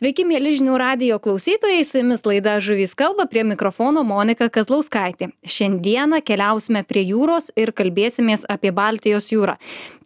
Sveiki, 0.00 0.24
mėly 0.24 0.54
žinių 0.56 0.78
radio 0.80 1.18
klausytojai, 1.20 1.82
su 1.84 1.98
jumis 1.98 2.22
laida 2.24 2.54
Žuvys 2.64 2.94
kalba, 2.96 3.26
prie 3.28 3.42
mikrofono 3.44 4.00
Monika 4.00 4.46
Kazlauskaitė. 4.48 5.26
Šiandieną 5.44 6.22
keliausime 6.24 6.80
prie 6.88 7.02
jūros 7.04 7.50
ir 7.60 7.74
kalbėsimės 7.76 8.46
apie 8.48 8.72
Baltijos 8.72 9.28
jūrą. 9.28 9.58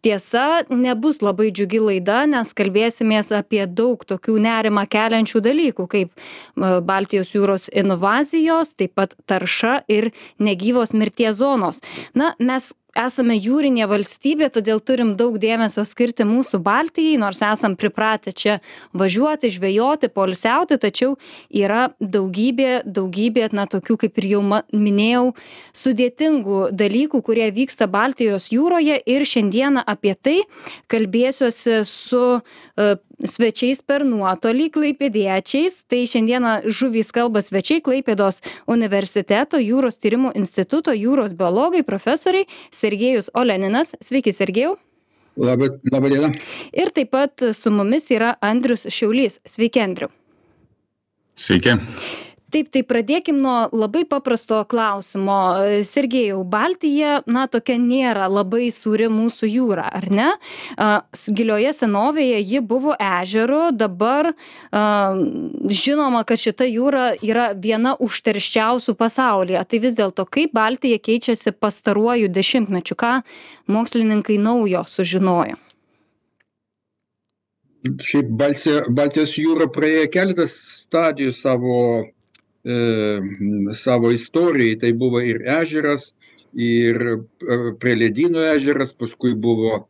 Tiesa, 0.02 0.64
nebus 0.66 1.22
labai 1.22 1.52
džiugi 1.54 1.78
laida, 1.78 2.24
nes 2.26 2.50
kalbėsimės 2.58 3.30
apie 3.38 3.62
daug 3.70 4.02
tokių 4.02 4.34
nerimą 4.42 4.88
keliančių 4.90 5.46
dalykų, 5.46 5.86
kaip 5.94 6.26
Baltijos 6.90 7.30
jūros 7.38 7.70
invazijos, 7.70 8.74
taip 8.74 8.98
pat 8.98 9.14
tarša 9.30 9.84
ir 9.86 10.10
negyvos 10.42 10.90
mirties 10.90 11.38
zonos. 11.38 11.78
Na, 12.18 12.34
mes 12.42 12.72
esame 12.98 13.36
jūrinė 13.38 13.88
valstybė 13.90 14.50
todėl 14.54 14.80
turim 14.80 15.14
daug 15.18 15.38
dėmesio 15.42 15.84
skirti 15.88 16.26
mūsų 16.28 16.60
baltijai 16.64 17.18
nors 17.20 17.42
esam 17.44 17.76
pripratę 17.76 18.32
čia 18.32 18.58
važiuoti 18.94 19.50
žvejoti 19.54 20.10
poilsiauti 20.14 20.78
tačiau 20.82 21.16
yra 21.50 21.88
daugybė 22.00 22.84
daugybė 22.86 23.48
na 23.54 23.66
tokių 23.70 23.98
kaip 24.04 24.18
ir 24.22 24.28
jau 24.34 24.42
ma 24.42 24.62
minėjau 24.72 25.32
sudėtingų 25.76 26.60
dalykų 26.74 27.20
kurie 27.26 27.48
vyksta 27.54 27.88
baltijos 27.90 28.50
jūroje. 28.54 29.00
Ir 29.06 29.26
šiandieną 29.28 29.84
apie 29.86 30.14
tai 30.14 30.36
kalbėsiuosi 30.92 31.82
su 31.88 32.22
e, 32.38 32.94
svečiais 33.24 33.82
per 33.82 34.04
nuotolį 34.06 34.70
klaipėdiečiais. 34.74 35.82
Tai 35.90 36.00
šiandieną 36.08 36.54
žuvys 36.68 37.12
kalba 37.14 37.42
svečiai 37.44 37.82
klaipėdos 37.84 38.40
universiteto 38.70 39.60
jūros 39.60 40.00
tyrimų 40.02 40.34
instituto 40.38 40.94
jūros 40.94 41.36
biologai 41.36 41.84
profesoriai 41.86 42.48
sergėjus 42.72 43.30
oleninas. 43.34 43.94
Sveiki 44.04 44.34
sergėjau. 44.34 44.76
Labą, 45.34 45.72
labą 45.90 46.10
dieną. 46.12 46.30
ir 46.72 46.90
taip 46.94 47.10
pat 47.10 47.42
su 47.58 47.70
mumis 47.70 48.06
yra 48.14 48.36
andrius 48.40 48.86
šiaulys. 48.86 49.40
Sveiki 49.46 49.82
andriau. 49.82 50.12
Sveiki. 51.34 51.74
Taip 52.54 52.70
tai 52.74 52.82
pradėkim 52.86 53.40
nuo 53.42 53.68
labai 53.74 54.04
paprasto 54.08 54.60
klausimo. 54.70 55.38
Sergėjau 55.88 56.42
baltija 56.46 57.16
na 57.26 57.46
tokia 57.50 57.76
nėra 57.82 58.28
labai 58.30 58.68
sūri 58.74 59.08
mūsų 59.12 59.50
jūra 59.50 59.88
ar 59.98 60.06
ne? 60.14 60.28
A 60.78 60.90
gilioje 61.26 61.74
senovėje 61.80 62.40
ji 62.42 62.62
buvo 62.64 62.94
ežeru 62.94 63.68
dabar 63.74 64.32
a 64.70 64.84
žinoma 65.82 66.24
kad 66.28 66.40
šita 66.40 66.68
jūra 66.68 67.10
yra 67.24 67.50
viena 67.58 67.96
užterščiausių 67.98 68.96
pasaulyje. 68.98 69.64
Tai 69.68 69.82
vis 69.82 69.98
dėlto 69.98 70.26
kaip 70.30 70.54
baltija 70.54 71.02
keičiasi 71.02 71.54
pastaruoju 71.58 72.30
dešimtmečiu? 72.32 72.98
Ką 72.98 73.14
mokslininkai 73.70 74.38
naujo 74.38 74.86
sužinojo? 74.88 75.58
Šiaip 77.84 78.30
Balsė, 78.40 78.78
Baltijos 78.96 79.34
jūra 79.36 79.66
praėjo 79.68 80.06
keletas 80.14 80.54
stadijų 80.86 81.34
savo, 81.36 81.80
e, 82.00 82.13
savo 82.64 84.08
istorijai. 84.14 84.78
Tai 84.80 84.92
buvo 84.96 85.20
ir 85.20 85.42
ežeras, 85.60 86.14
ir 86.54 87.00
e, 87.04 87.18
prie 87.80 87.96
ledynų 87.98 88.46
ežeras, 88.54 88.94
paskui 88.96 89.34
buvo 89.34 89.74
e, 89.80 89.84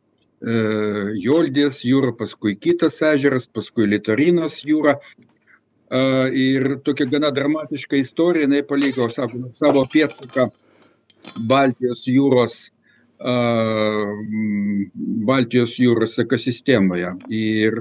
Joldės 1.23 1.85
jūra, 1.85 2.15
paskui 2.17 2.57
kitas 2.57 3.01
ežeras, 3.05 3.47
paskui 3.49 3.87
Litorinos 3.89 4.63
jūra. 4.67 4.99
E, 4.99 6.03
ir 6.33 6.79
tokia 6.85 7.07
gana 7.11 7.31
dramatiška 7.35 7.97
istorija, 8.01 8.49
jinai 8.49 8.63
paliko 8.67 9.09
savo, 9.13 9.51
savo 9.53 9.85
pėdsaką 9.93 10.51
Baltijos 11.41 12.07
jūros 12.09 12.71
Baltijos 15.25 15.79
jūros 15.81 16.19
ekosistemoje 16.21 17.13
ir 17.33 17.77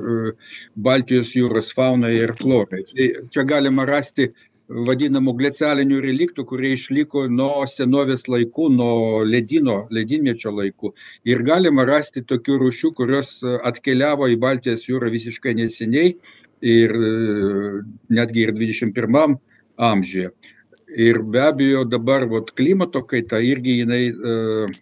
Baltijos 0.86 1.34
jūros 1.36 1.74
faunoje 1.76 2.22
ir 2.22 2.32
florai. 2.38 2.84
Čia 3.34 3.44
galima 3.50 3.84
rasti 3.90 4.30
vadinamų 4.88 5.36
glecialinių 5.40 6.00
reliktų, 6.04 6.46
kurie 6.50 6.74
išliko 6.78 7.28
nuo 7.30 7.66
senovės 7.70 8.28
laikų, 8.32 8.70
nuo 8.74 8.96
ledino, 9.28 9.84
ledinmečio 9.94 10.54
laikų. 10.56 10.94
Ir 11.30 11.44
galima 11.46 11.86
rasti 11.90 12.24
tokių 12.26 12.60
rūšių, 12.64 12.94
kurios 12.98 13.36
atkeliavo 13.44 14.30
į 14.34 14.40
Baltijos 14.42 14.88
jūrą 14.90 15.12
visiškai 15.14 15.56
neseniai 15.60 16.16
ir 16.64 16.96
netgi 18.10 18.48
ir 18.48 18.54
21 18.58 19.38
amžiuje. 19.78 20.34
Ir 20.94 21.24
be 21.26 21.42
abejo 21.42 21.86
dabar 21.90 22.28
vat, 22.30 22.52
klimato 22.54 23.02
kaita 23.10 23.40
irgi 23.42 23.80
jinai 23.82 24.04
uh, 24.14 24.74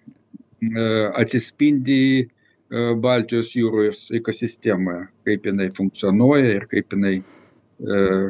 atsispindi 1.18 2.30
Baltijos 2.72 3.52
jūros 3.58 4.06
ekosistemoje, 4.16 5.08
kaip 5.28 5.48
jinai 5.50 5.72
funkcionuoja 5.76 6.54
ir 6.56 6.68
kaip 6.72 6.94
jinai, 6.96 7.18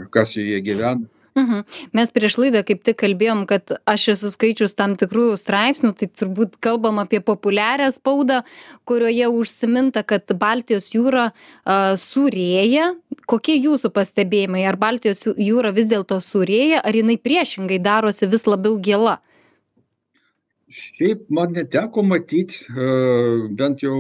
kas 0.10 0.32
joje 0.34 0.62
gyvena. 0.66 1.06
Mhm. 1.36 1.64
Mes 1.96 2.12
prieš 2.12 2.36
laidą 2.42 2.60
kaip 2.68 2.82
tik 2.84 2.98
kalbėjom, 3.00 3.46
kad 3.48 3.72
aš 3.88 4.08
esu 4.16 4.32
skaičius 4.34 4.76
tam 4.76 4.98
tikrų 5.00 5.38
straipsnių, 5.40 5.94
tai 5.96 6.10
turbūt 6.12 6.58
kalbam 6.60 7.00
apie 7.00 7.22
populiarią 7.24 7.88
spaudą, 7.96 8.42
kurioje 8.90 9.30
užsiminta, 9.32 10.04
kad 10.04 10.28
Baltijos 10.36 10.92
jūra 10.92 11.30
uh, 11.32 11.96
surėja. 11.96 12.92
Kokie 13.32 13.56
jūsų 13.56 13.94
pastebėjimai? 13.96 14.66
Ar 14.68 14.76
Baltijos 14.82 15.24
jūra 15.40 15.72
vis 15.72 15.88
dėlto 15.92 16.20
surėja, 16.20 16.84
ar 16.84 17.00
jinai 17.00 17.16
priešingai 17.16 17.80
darosi 17.80 18.28
vis 18.28 18.48
labiau 18.50 18.76
gėla? 18.84 19.22
Šiaip 20.72 21.26
man 21.36 21.52
neteko 21.52 22.00
matyti, 22.08 22.62
bent 23.60 23.82
jau, 23.84 23.98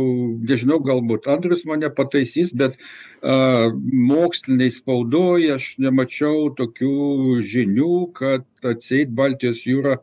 nežinau, 0.47 0.77
galbūt 0.79 1.27
Andrius 1.31 1.65
mane 1.67 1.89
pataisys, 1.91 2.53
bet 2.55 2.77
moksliniai 3.21 4.71
spaudoje 4.71 5.49
aš 5.57 5.65
nemačiau 5.83 6.47
tokių 6.55 7.41
žinių, 7.43 7.95
kad 8.15 8.45
atseit 8.63 9.11
Baltijos 9.17 9.65
jūra 9.67 9.97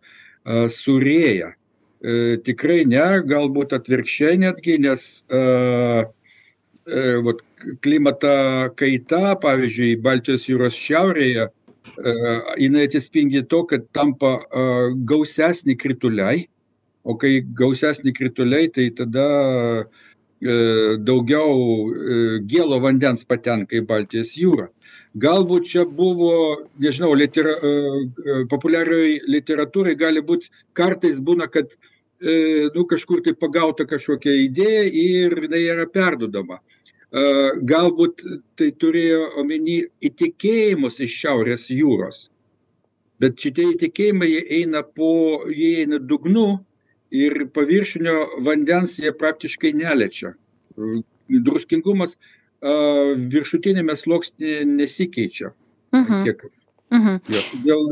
surėja. 0.75 1.55
Tikrai 2.45 2.83
ne, 2.91 3.07
galbūt 3.33 3.73
atvirkščiai 3.79 4.43
netgi, 4.45 4.77
nes 4.85 5.07
vat, 7.25 7.41
klimata 7.85 8.35
kaita, 8.77 9.33
pavyzdžiui, 9.41 9.97
Baltijos 10.05 10.45
jūros 10.51 10.77
šiaurėje, 10.77 11.49
jinai 12.61 12.85
atsispindi 12.85 13.43
to, 13.49 13.65
kad 13.73 13.89
tampa 13.97 14.37
gausesni 15.09 15.75
krituliai 15.81 16.45
o 17.05 17.17
kai 17.17 17.41
gausesni 17.41 18.13
krituliai, 18.13 18.69
tai 18.69 18.91
tada 18.91 19.27
e, 19.81 20.97
daugiau 20.99 21.53
e, 21.89 22.17
gėlo 22.51 22.81
vandens 22.83 23.25
patenka 23.29 23.79
į 23.79 23.85
Baltijos 23.89 24.35
jūrą. 24.39 24.69
Galbūt 25.19 25.69
čia 25.73 25.85
buvo, 25.85 26.33
nežinau, 26.83 27.15
litera, 27.17 27.55
e, 27.59 28.41
populiarioj 28.51 29.21
literatūrai 29.31 29.97
gali 29.99 30.25
būti, 30.25 30.51
kartais 30.73 31.21
būna, 31.21 31.51
kad 31.53 31.77
nu, 32.19 32.83
kažkur 32.91 33.21
tai 33.23 33.31
pagauta 33.39 33.85
kažkokia 33.87 34.33
idėja 34.43 34.89
ir 34.91 35.37
jinai 35.45 35.61
yra 35.71 35.85
perdudama. 35.87 36.57
Galbūt 37.63 38.25
tai 38.59 38.73
turėjo 38.75 39.21
omeny 39.39 39.85
įtikėjimus 40.03 40.99
iš 41.07 41.15
Šiaurės 41.21 41.69
jūros. 41.71 42.25
Bet 43.23 43.39
šitie 43.39 43.69
įtikėjimai 43.77 44.33
jie 44.33 44.43
eina 44.59 44.83
po, 44.83 45.47
jie 45.47 45.85
eina 45.85 46.03
dugnu 46.03 46.59
ir 47.11 47.47
paviršinio 47.55 48.17
vandens 48.45 48.99
jie 48.99 49.13
praktiškai 49.13 49.73
neliečia. 49.77 50.35
Druskingumas 51.29 52.17
viršutinėme 53.33 53.95
sluoksnėje 53.97 54.65
nesikeičia. 54.69 55.53
Mhm. 55.95 56.25
Kiek 56.27 56.45
aš. 56.45 56.67
Mhm. 56.89 57.19
Jo, 57.29 57.41
todėl 57.53 57.83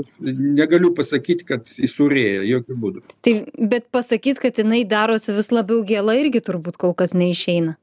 negaliu 0.56 0.90
pasakyti, 0.96 1.44
kad 1.44 1.68
įsurėja, 1.68 2.46
jokių 2.48 2.76
būdų. 2.80 3.02
Tai, 3.26 3.34
bet 3.72 3.90
pasakyti, 3.92 4.40
kad 4.46 4.60
jinai 4.62 4.86
darosi 4.88 5.34
vis 5.36 5.50
labiau 5.52 5.82
gėla, 5.84 6.14
irgi 6.16 6.40
turbūt 6.40 6.78
kol 6.80 6.94
kas 6.96 7.12
neišeina. 7.12 7.76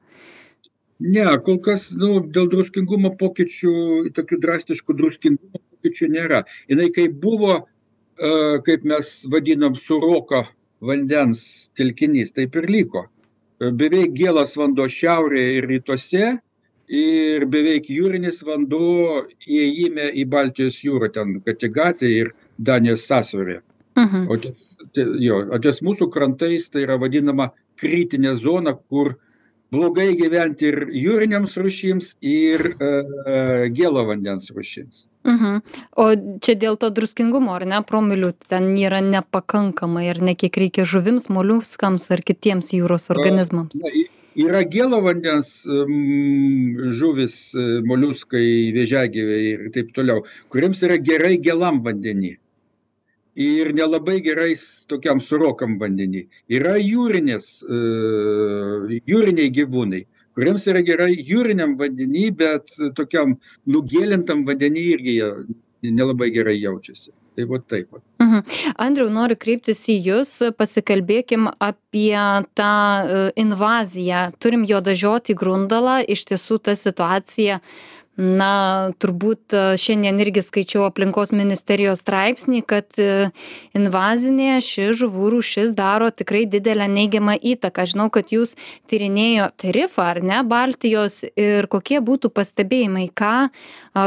Ne, 1.03 1.25
kol 1.45 1.59
kas 1.61 1.91
nu, 1.93 2.17
dėl 2.33 2.49
druskingumo 2.49 3.13
pokyčių, 3.19 3.75
tokių 4.15 4.39
drastiškų 4.41 4.97
druskingumo 4.97 5.61
pokyčių 5.61 6.09
nėra. 6.15 6.43
Jis 6.71 6.89
kaip 6.95 7.15
buvo, 7.21 7.59
kaip 8.65 8.85
mes 8.87 9.13
vadinam, 9.29 9.77
suroka 9.77 10.47
vandens 10.83 11.43
telkinys 11.77 12.33
taip 12.35 12.55
ir 12.59 12.69
liko. 12.71 13.07
Beveik 13.63 14.15
gėlas 14.17 14.57
vanduo 14.59 14.89
šiaurėje 14.91 15.57
ir 15.57 15.67
rytuose 15.69 16.31
ir 16.93 17.45
beveik 17.51 17.87
jūrinis 17.89 18.41
vanduo 18.43 19.23
įėjime 19.47 20.09
į 20.19 20.25
Baltijos 20.29 20.81
jūrą, 20.83 21.11
ten 21.13 21.37
Katigatė 21.45 22.09
ir 22.11 22.33
Danijos 22.57 23.07
sąsvarė. 23.07 23.61
Mhm. 23.95 24.25
O 24.27 24.37
ties, 24.41 24.77
jo, 25.21 25.39
o 25.53 25.59
ties 25.61 25.83
mūsų 25.85 26.09
krantais 26.11 26.69
tai 26.73 26.83
yra 26.87 26.97
vadinama 26.99 27.51
kritinė 27.79 28.33
zona, 28.41 28.73
kur 28.73 29.15
blogai 29.73 30.13
gyventi 30.19 30.69
ir 30.71 30.85
jūriniams 30.93 31.57
rūšims, 31.59 32.13
ir 32.21 32.69
uh, 32.73 33.65
gėlo 33.73 34.05
vandens 34.09 34.51
rūšims. 34.53 35.07
Mhm. 35.23 35.61
O 35.95 36.05
čia 36.43 36.55
dėl 36.59 36.75
to 36.79 36.89
druskingumo, 36.91 37.53
ar 37.55 37.63
ne, 37.69 37.79
promilių 37.87 38.33
ten 38.51 38.73
yra 38.75 38.99
nepakankamai, 39.05 40.09
ar 40.11 40.19
ne 40.21 40.35
kiek 40.35 40.57
reikia 40.59 40.85
žuvims, 40.89 41.29
moliuskams 41.31 42.09
ar 42.11 42.23
kitiems 42.27 42.73
jūros 42.75 43.07
organizmams? 43.13 43.77
Na, 43.79 43.93
yra 44.35 44.63
gėlo 44.67 44.99
vandens 45.05 45.53
žuvis, 46.99 47.37
e, 47.55 47.67
moliuskai, 47.87 48.45
vėžiagyviai 48.75 49.49
ir 49.53 49.67
taip 49.75 49.93
toliau, 49.95 50.25
kuriems 50.51 50.83
yra 50.83 50.99
gerai 50.99 51.37
gėlam 51.39 51.79
vandenį. 51.85 52.35
Ir 53.35 53.71
nelabai 53.73 54.19
gerai 54.21 54.53
tokiam 54.89 55.21
surokam 55.21 55.79
vandenį. 55.81 56.27
Yra 56.53 56.75
jūrinės, 56.77 57.47
e, 57.65 58.99
jūriniai 59.09 59.49
gyvūnai, 59.49 60.03
kuriems 60.37 60.67
yra 60.69 60.83
gerai 60.85 61.15
jūriniam 61.17 61.73
vandenį, 61.79 62.27
bet 62.37 62.77
tokiam 62.95 63.39
nugėlintam 63.65 64.45
vandenį 64.45 64.85
irgi 64.93 65.17
jie 65.17 65.33
nelabai 65.91 66.29
gerai 66.31 66.59
jaučiasi. 66.61 67.11
Tai 67.33 67.45
va 67.49 67.57
taip. 67.65 67.89
Va. 67.89 67.99
Mhm. 68.21 68.43
Andriu, 68.77 69.07
noriu 69.09 69.35
kreiptis 69.39 69.81
į 69.89 69.95
Jūs, 70.07 70.35
pasikalbėkim 70.53 71.47
apie 71.57 72.13
tą 72.53 72.75
e, 73.01 73.23
invaziją. 73.41 74.27
Turim 74.37 74.67
jo 74.69 74.83
dažioti 74.85 75.33
grundalą, 75.33 76.03
iš 76.05 76.27
tiesų 76.29 76.59
ta 76.61 76.77
situacija 76.77 77.57
na 78.17 78.91
turbūt 79.01 79.55
e, 79.55 79.61
šiandien 79.81 80.19
irgi 80.21 80.43
skaičiau 80.45 80.85
aplinkos 80.85 81.33
ministerijos 81.33 82.03
straipsnį 82.03 82.61
kad 82.69 82.99
e, 83.01 83.31
invazinė 83.77 84.59
ši 84.61 84.91
žuvų 84.99 85.31
rūšis 85.33 85.73
daro 85.77 86.11
tikrai 86.13 86.43
didelę 86.49 86.87
neigiamą 86.91 87.39
įtaką 87.53 87.87
žinau 87.89 88.09
kad 88.13 88.29
jūs 88.35 88.53
tyrinėjot 88.91 89.65
rifą 89.73 90.09
ar 90.13 90.21
ne 90.21 90.43
baltijos 90.45 91.23
ir 91.33 91.69
kokie 91.71 92.03
būtų 92.05 92.29
pastebėjimai 92.37 93.09
ką 93.09 93.35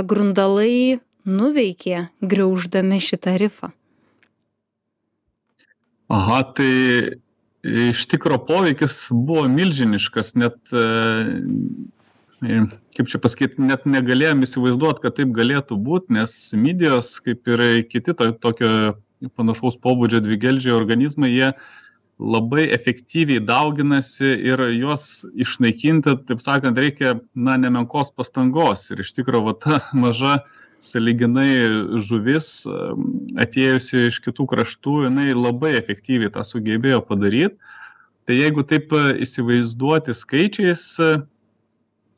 grundalai 0.06 1.00
nuveikė 1.26 2.06
griauždami 2.22 3.02
šitą 3.02 3.36
rifą? 3.42 3.72
Aha, 6.06 6.42
tai 6.54 7.18
iš 7.66 8.04
tikro 8.06 8.38
poveikis 8.46 9.08
buvo 9.10 9.48
milžiniškas, 9.50 10.36
net, 10.38 10.58
e, 10.70 10.84
kaip 12.40 13.08
čia 13.08 13.20
pasakyti, 13.22 13.62
net 13.64 13.86
negalėjom 13.88 14.44
įsivaizduoti, 14.44 15.02
kad 15.04 15.16
taip 15.16 15.32
galėtų 15.36 15.78
būti, 15.80 16.12
nes 16.18 16.36
midijos, 16.58 17.16
kaip 17.24 17.48
ir 17.48 17.64
kiti 17.88 18.14
to, 18.16 18.30
tokio 18.42 18.70
panašaus 19.36 19.78
pobūdžio 19.80 20.20
dvigeldžiai 20.24 20.76
organizmai, 20.76 21.32
jie 21.32 21.52
labai 22.16 22.66
efektyviai 22.72 23.42
dauginasi 23.44 24.28
ir 24.48 24.62
juos 24.76 25.26
išnaikinti, 25.36 26.16
taip 26.28 26.40
sakant, 26.44 26.78
reikia, 26.80 27.18
na, 27.34 27.56
nemenkos 27.60 28.12
pastangos. 28.16 28.86
Ir 28.92 29.02
iš 29.04 29.12
tikrųjų, 29.18 29.44
va 29.50 29.56
ta 29.60 29.80
maža 30.04 30.38
sąlyginai 30.82 32.00
žuvis 32.04 32.66
atėjusi 33.40 34.06
iš 34.10 34.20
kitų 34.24 34.48
kraštų, 34.52 35.06
jinai 35.06 35.30
labai 35.32 35.74
efektyviai 35.78 36.32
tą 36.32 36.44
sugebėjo 36.44 37.00
padaryti. 37.04 37.56
Tai 38.26 38.34
jeigu 38.34 38.64
taip 38.66 38.90
e, 38.90 39.02
įsivaizduoti 39.22 40.14
skaičiais, 40.16 40.84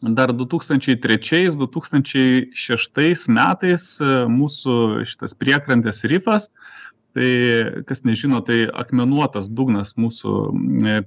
dar 0.00 0.33
2003-2006 0.33 3.29
metais 3.35 4.00
e, 4.00 4.05
mūsų 4.31 5.05
šitas 5.09 5.35
priekrantės 5.39 6.05
rifas, 6.11 6.49
tai 7.17 7.31
kas 7.89 8.05
nežino, 8.06 8.39
tai 8.47 8.59
akmenuotas 8.71 9.47
dugnas 9.50 9.95
mūsų 9.99 10.31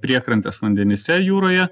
priekrantės 0.02 0.60
vandenyse 0.60 1.16
jūroje, 1.22 1.66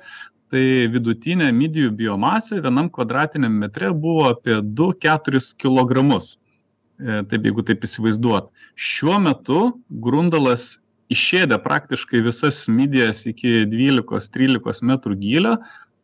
tai 0.50 0.88
vidutinė 0.90 1.52
midijų 1.54 1.90
biomasė 1.98 2.60
vienam 2.64 2.88
kvadratiniam 2.90 3.54
metre 3.62 3.88
buvo 3.94 4.24
apie 4.32 4.56
2-4 4.62 5.54
kg. 5.60 5.94
E, 7.00 7.22
taip, 7.24 7.46
jeigu 7.48 7.62
taip 7.64 7.84
įsivaizduot. 7.86 8.50
Šiuo 8.76 9.16
metu 9.24 9.60
grundalas 9.88 10.74
išėdė 11.10 11.56
praktiškai 11.64 12.20
visas 12.26 12.66
midijas 12.70 13.24
iki 13.30 13.64
12-13 13.70 14.84
metrų 14.90 15.16
gylio 15.20 15.54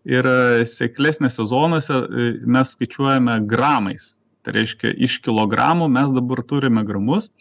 ir 0.07 0.27
e, 0.31 0.65
seklesnėse 0.71 1.45
zonose 1.51 1.99
e, 1.99 2.29
mes 2.47 2.75
skaičiuojame 2.77 3.41
gramais. 3.51 4.15
Tai 4.47 4.55
reiškia, 4.55 4.93
iš 5.03 5.19
kilogramų 5.25 5.89
mes 5.91 6.13
dabar 6.15 6.45
turime 6.47 6.85
gramus. 6.87 7.33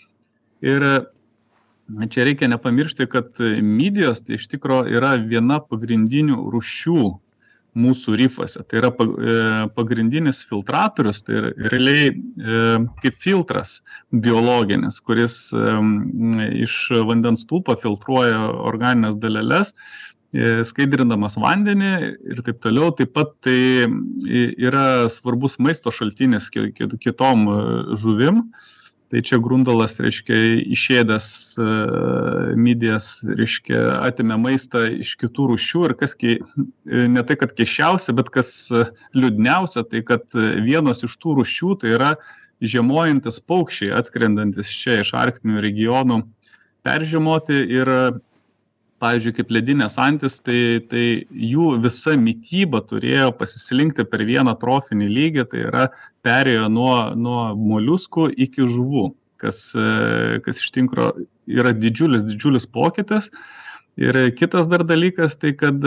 Ir 0.65 0.81
čia 2.09 2.25
reikia 2.25 2.49
nepamiršti 2.49 3.05
kad 3.11 3.37
midijos 3.61 4.23
tai 4.25 4.39
iš 4.39 4.47
tikro 4.49 4.81
yra 4.89 5.13
viena 5.21 5.59
pagrindinių 5.61 6.39
rūšių 6.53 7.03
mūsų 7.75 8.15
rifuose 8.21 8.63
tai 8.63 8.79
yra 8.79 8.89
e, 8.89 9.35
pagrindinis 9.75 10.41
filtratorius 10.47 11.21
tai 11.27 11.35
yra 11.41 11.51
realiai 11.73 12.07
e, 12.09 12.61
kaip 13.03 13.19
filtras 13.19 13.81
biologinis 14.09 15.01
kuris 15.03 15.37
iš 16.65 16.77
vandens 17.09 17.43
stulpo 17.43 17.75
filtruoja 17.81 18.39
organines 18.71 19.19
daleles 19.19 19.75
e, 19.75 20.14
skaidrindamas 20.67 21.37
vandenį 21.39 21.91
ir 22.33 22.41
taip 22.45 22.61
toliau. 22.63 22.89
Taip 22.95 23.13
pat 23.15 23.35
tai 23.45 23.85
yra 24.25 25.05
svarbus 25.11 25.59
maisto 25.63 25.93
šaltinis 25.93 26.49
kitom 26.51 27.45
žuvim 27.95 28.45
tai 29.11 29.21
čia 29.25 29.37
grundalas 29.41 29.99
reiškia 30.01 30.37
išėdęs 30.73 31.27
e, 31.61 31.65
midijas 32.59 33.09
reiškia 33.27 33.81
atėmė 34.07 34.37
maistą 34.41 34.85
iš 34.91 35.13
kitų 35.21 35.51
rūšių 35.51 35.83
ir 35.89 35.95
kas 35.99 36.15
e, 36.25 36.37
ne 37.13 37.23
tai 37.27 37.37
kad 37.39 37.53
keisčiausia 37.55 38.15
bet 38.17 38.31
kas 38.33 38.51
e, 38.73 38.85
liūdniausia 39.17 39.85
tai 39.91 40.01
kad 40.07 40.25
vienos 40.65 41.05
iš 41.05 41.17
tų 41.21 41.37
rūšių 41.41 41.77
tai 41.83 41.93
yra 41.95 42.11
žiemojantys 42.65 43.41
paukščiai 43.45 43.93
atskrendantys 43.99 44.73
čia 44.73 44.99
iš 45.03 45.13
arktinių 45.17 45.61
regionų 45.63 46.23
peržiemoti 46.85 47.61
ir 47.77 47.91
pavyzdžiui 49.05 49.35
kaip 49.37 49.53
ledinės 49.53 49.99
antys 50.01 50.39
tai 50.45 50.81
tai 50.91 51.05
jų 51.29 51.75
visa 51.83 52.15
mityba 52.19 52.81
turėjo 52.89 53.31
pasislinkti 53.39 54.07
per 54.09 54.25
vieną 54.27 54.55
trofinį 54.61 55.11
lygį 55.17 55.45
tai 55.51 55.67
yra 55.69 55.85
perėjo 56.25 56.71
nuo 56.73 56.95
nuo 57.27 57.43
moliuskų 57.59 58.31
iki 58.47 58.65
žuvų 58.65 59.11
kas 59.41 59.61
e, 59.77 60.39
kas 60.45 60.63
iš 60.63 60.71
tikro 60.77 61.11
yra 61.45 61.75
didžiulis 61.75 62.25
didžiulis 62.25 62.67
pokytis 62.71 63.31
ir 63.97 64.17
kitas 64.35 64.67
dar 64.71 64.83
dalykas 64.87 65.37
tai 65.39 65.53
kad 65.57 65.83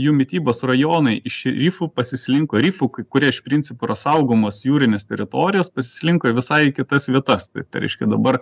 jų 0.00 0.14
mitybos 0.16 0.64
rajonai 0.66 1.18
iš 1.28 1.44
rifų 1.54 1.90
pasislinko 1.94 2.60
rifų 2.64 2.88
kurie 3.04 3.30
iš 3.30 3.42
principo 3.46 3.86
yra 3.88 3.96
saugomos 3.98 4.64
jūrinės 4.66 5.06
teritorijos 5.10 5.70
pasislinko 5.74 6.32
į 6.32 6.38
visai 6.40 6.62
kitas 6.74 7.10
vietas. 7.12 7.50
Tai 7.52 7.66
tai 7.68 7.84
reiškia 7.84 8.08
dabar 8.10 8.40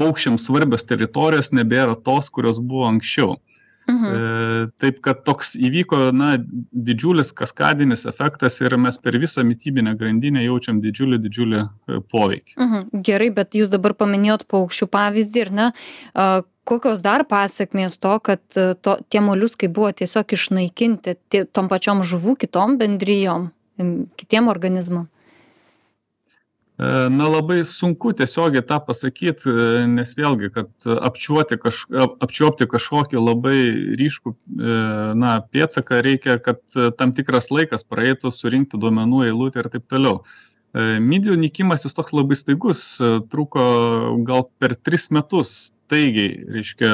paukščiams 0.00 0.48
svarbios 0.48 0.86
teritorijos 0.88 1.52
nebėra 1.54 1.98
tos 2.06 2.30
kurios 2.32 2.60
buvo 2.62 2.88
anksčiau 2.90 3.36
Mhm. 3.92 4.14
E, 4.16 4.70
taip 4.80 5.00
kad 5.04 5.22
toks 5.26 5.54
įvyko 5.58 6.10
na, 6.16 6.34
didžiulis 6.72 7.34
kaskadinis 7.36 8.06
efektas 8.08 8.60
ir 8.62 8.76
mes 8.80 8.98
per 9.02 9.18
visą 9.20 9.44
mytybinę 9.46 9.96
grandinę 10.00 10.44
jaučiam 10.46 10.80
didžiulį, 10.84 11.20
didžiulį 11.26 11.60
e, 11.60 12.00
poveikį. 12.12 12.56
Mhm. 12.56 13.04
Gerai, 13.08 13.30
bet 13.34 13.58
jūs 13.58 13.72
dabar 13.72 13.96
paminėjot 13.98 14.46
paukščių 14.50 14.88
pavyzdį 14.96 15.44
ir 15.44 15.52
ne, 15.58 15.68
kokios 16.68 17.02
dar 17.02 17.24
pasiekmės 17.28 17.98
to 18.02 18.18
kad 18.24 18.42
e, 18.56 18.72
to 18.80 18.96
tie 19.10 19.22
moliuskai 19.24 19.68
buvo 19.68 19.90
tiesiog 20.02 20.36
išnaikinti 20.36 21.16
tie 21.32 21.44
tom 21.44 21.70
pačiom 21.72 22.04
žuvų 22.06 22.36
kitom 22.44 22.78
bendrijom 22.80 23.50
kitiem 24.20 24.50
organizmam 24.52 25.08
Na 27.12 27.26
labai 27.28 27.60
sunku 27.68 28.10
tiesiogiai 28.16 28.64
tą 28.66 28.78
pasakyti, 28.82 29.50
e, 29.50 29.82
nes 29.92 30.14
vėlgi, 30.18 30.48
kad 30.54 30.86
apčiuoti, 31.08 31.58
kaž, 31.60 31.82
apčiuopti 32.24 32.66
kažkokį 32.70 33.20
labai 33.20 33.58
ryškų 34.00 34.32
na, 35.20 35.34
pėtsaką 35.52 36.00
reikia, 36.02 36.38
kad 36.42 36.62
tam 36.98 37.12
tikras 37.14 37.52
laikas 37.54 37.86
praeitų, 37.86 38.32
surinkti 38.34 38.80
duomenų 38.80 39.28
eilutę 39.28 39.62
ir 39.62 39.70
taip 39.74 39.86
toliau. 39.92 40.22
Midijų 40.72 41.36
nikimas 41.36 41.84
jis 41.84 41.92
toks 41.92 42.14
labai 42.16 42.38
staigus, 42.40 42.96
truko 43.30 43.64
gal 44.24 44.46
per 44.56 44.72
tris 44.80 45.10
metus, 45.12 45.74
staigiai 45.92 46.44
reiškia 46.56 46.90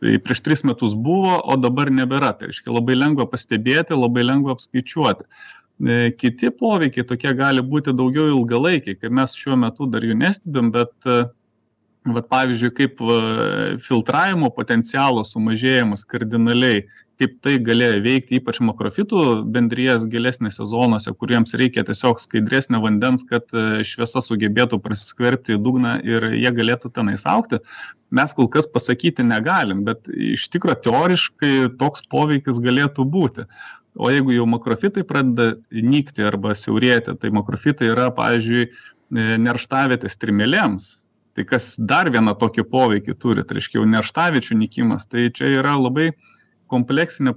tai 0.00 0.18
prieš 0.22 0.42
tris 0.46 0.64
metus 0.66 0.94
buvo 0.94 1.38
o 1.42 1.56
dabar 1.58 1.90
nebėra 1.90 2.32
tai 2.38 2.52
reiškia 2.52 2.70
labai 2.70 2.94
lengva 2.98 3.26
pastebėti 3.30 3.98
labai 3.98 4.22
lengva 4.26 4.54
apskaičiuoti 4.54 5.26
e, 5.26 5.28
kiti 6.18 6.50
poveikiai 6.50 7.06
tokie 7.06 7.32
gali 7.38 7.62
būti 7.62 7.94
daugiau 7.94 8.32
ilgalaikiai 8.32 8.98
kai 8.98 9.10
mes 9.14 9.36
šiuo 9.38 9.56
metu 9.56 9.86
dar 9.86 10.02
jų 10.02 10.16
nestebim 10.18 10.72
bet 10.74 10.90
e, 11.06 11.20
vat 12.08 12.28
pavyzdžiui 12.30 12.72
kaip 12.74 13.02
filtravimo 13.84 14.48
potencialo 14.54 15.24
sumažėjimas 15.28 16.06
kardinaliai 16.08 16.86
kaip 17.18 17.38
tai 17.42 17.56
galėjo 17.62 17.98
veikti 18.04 18.38
ypač 18.38 18.60
makrofitų 18.62 19.22
bendrijas 19.54 20.06
gilesnėse 20.10 20.66
zonose 20.70 21.12
kuriems 21.18 21.54
reikia 21.58 21.82
tiesiog 21.86 22.20
skaidresnio 22.22 22.80
vandens 22.84 23.26
kad 23.28 23.46
e, 23.52 23.82
šviesa 23.86 24.22
sugebėtų 24.24 24.78
prasiskverbti 24.82 25.56
į 25.56 25.62
dugną 25.62 25.96
ir 26.06 26.28
jie 26.38 26.52
galėtų 26.54 26.92
tenais 26.94 27.26
augti. 27.26 27.58
Mes 28.14 28.32
kol 28.34 28.48
kas 28.52 28.70
pasakyti 28.70 29.26
negalim 29.26 29.82
bet 29.88 30.06
iš 30.08 30.46
tikro 30.52 30.76
teoriškai 30.78 31.74
toks 31.80 32.06
poveikis 32.10 32.62
galėtų 32.62 33.06
būti 33.06 33.48
o 33.98 34.12
jeigu 34.14 34.36
jau 34.36 34.46
makrofitai 34.46 35.04
pradeda 35.06 35.56
nykti 35.74 36.24
arba 36.26 36.54
siaurėti 36.56 37.16
tai 37.18 37.32
makrofitai 37.34 37.90
yra 37.90 38.08
pavyzdžiui 38.14 38.64
e, 38.64 38.70
nerštavietės 39.42 40.16
strimelėms 40.16 40.88
tai 41.38 41.46
kas 41.46 41.76
dar 41.78 42.10
vieną 42.10 42.34
tokį 42.38 42.64
poveikį 42.66 43.14
turi? 43.22 43.44
Tai 43.46 43.58
reiškia 43.58 43.78
jau 43.78 43.86
nerštaviečių 43.86 44.58
nykimas. 44.58 45.06
Tai 45.06 45.28
čia 45.30 45.52
yra 45.60 45.76
labai 45.78 46.10
kompleksinė 46.68 47.32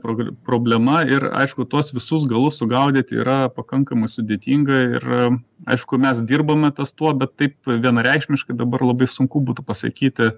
problema 0.47 1.03
ir 1.07 1.27
aišku 1.37 1.67
tuos 1.69 1.93
visus 1.95 2.25
galus 2.27 2.57
sugaudyti 2.59 3.19
yra 3.21 3.45
pakankamai 3.53 4.09
sudėtinga 4.11 4.79
ir 4.97 5.05
aišku 5.71 6.01
mes 6.01 6.19
dirbame 6.27 6.73
ties 6.75 6.91
tuo 6.97 7.13
bet 7.15 7.37
taip 7.39 7.55
vienareikšmiškai 7.69 8.57
dabar 8.59 8.83
labai 8.89 9.07
sunku 9.07 9.39
būtų 9.47 9.63
pasakyti 9.69 10.33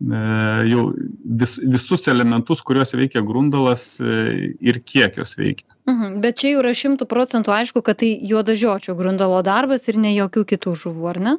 jau 0.00 0.82
vis, 1.24 1.56
visus 1.64 2.06
elementus, 2.12 2.60
kuriuos 2.60 2.92
veikia 2.98 3.22
grundalas 3.24 3.96
e, 4.00 4.52
ir 4.60 4.80
kiek 4.84 5.16
jos 5.16 5.36
veikia. 5.38 5.70
Mhm, 5.88 6.18
bet 6.20 6.42
čia 6.42 6.52
jau 6.52 6.60
yra 6.60 6.74
šimtų 6.76 7.08
procentų 7.08 7.54
aišku, 7.56 7.80
kad 7.84 8.02
tai 8.02 8.10
juodažiočio 8.28 8.96
grundalo 8.98 9.40
darbas 9.46 9.88
ir 9.88 9.96
ne 9.96 10.12
jokių 10.12 10.44
kitų 10.52 10.74
žuvų, 10.82 11.08
ar 11.14 11.20
ne? 11.28 11.34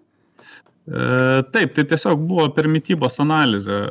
E, 0.89 1.43
taip, 1.53 1.75
tai 1.77 1.85
tiesiog 1.85 2.25
buvo 2.25 2.47
per 2.55 2.69
mytybos 2.71 3.21
analizę 3.21 3.83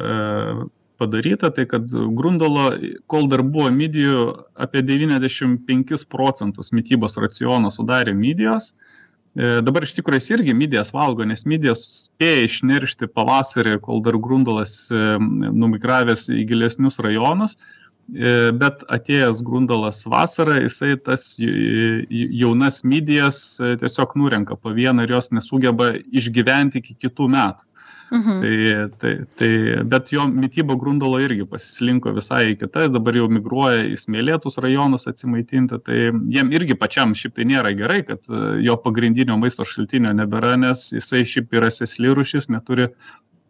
padaryta, 0.96 1.52
tai 1.52 1.68
kad 1.70 1.86
grundalo, 2.16 2.70
kol 3.06 3.30
dar 3.30 3.44
buvo 3.46 3.70
midijų, 3.70 4.26
apie 4.58 4.82
95 4.82 6.08
procentus 6.10 6.72
mytybos 6.74 7.20
raciono 7.22 7.70
sudarė 7.70 8.16
midijos. 8.16 8.72
E, 8.72 8.95
dabar 9.36 9.84
iš 9.84 9.92
tikrųjų 9.98 10.20
jis 10.22 10.30
irgi 10.32 10.54
midijas 10.56 10.94
valgo, 10.96 11.24
nes 11.28 11.44
midijas 11.48 11.82
spėja 12.06 12.46
išneršti 12.46 13.10
pavasarį, 13.12 13.76
kol 13.84 14.00
dar 14.04 14.16
grundalas 14.22 14.86
e, 14.88 15.00
numigravęs 15.20 16.30
į 16.32 16.46
gilesnius 16.48 16.96
rajonus. 17.04 17.58
e, 17.58 17.85
bet 18.06 18.84
atėjęs 18.92 19.42
grundalas 19.46 20.04
vasarą, 20.06 20.60
jisai 20.62 20.94
tas 21.02 21.34
jaunas 21.38 22.82
midijas 22.86 23.40
tiesiog 23.80 24.14
nurenka 24.20 24.56
po 24.56 24.70
vieną 24.76 25.02
ir 25.06 25.16
jos 25.16 25.32
nesugeba 25.34 25.90
išgyventi 25.96 26.84
iki 26.84 26.94
kitų 27.06 27.30
metų. 27.34 27.66
Mhm. 28.10 28.40
Tai, 28.40 28.90
tai, 28.98 29.24
tai, 29.34 29.84
bet 29.84 30.12
jo 30.12 30.26
mytyba 30.30 30.76
grundalo 30.78 31.18
irgi 31.22 31.46
pasislinko 31.50 32.12
visai 32.14 32.52
į 32.52 32.58
kitas, 32.60 32.92
dabar 32.94 33.18
jau 33.18 33.26
migruoja 33.32 33.82
į 33.90 33.96
smėlėtus 33.98 34.60
rajonus 34.62 35.08
atsimaitinti, 35.10 35.80
tai 35.82 35.98
jiem 36.30 36.52
irgi 36.54 36.78
pačiam 36.78 37.16
šiaip 37.18 37.34
tai 37.34 37.48
nėra 37.50 37.74
gerai, 37.78 38.04
kad 38.06 38.22
e, 38.30 38.42
jo 38.66 38.78
pagrindinio 38.82 39.38
maisto 39.40 39.66
šaltinio 39.66 40.14
nebėra, 40.14 40.54
nes 40.60 40.92
jisai 40.94 41.24
šiaip 41.26 41.58
yra 41.58 41.72
sesli 41.74 42.14
rušis, 42.14 42.46
neturi 42.52 42.92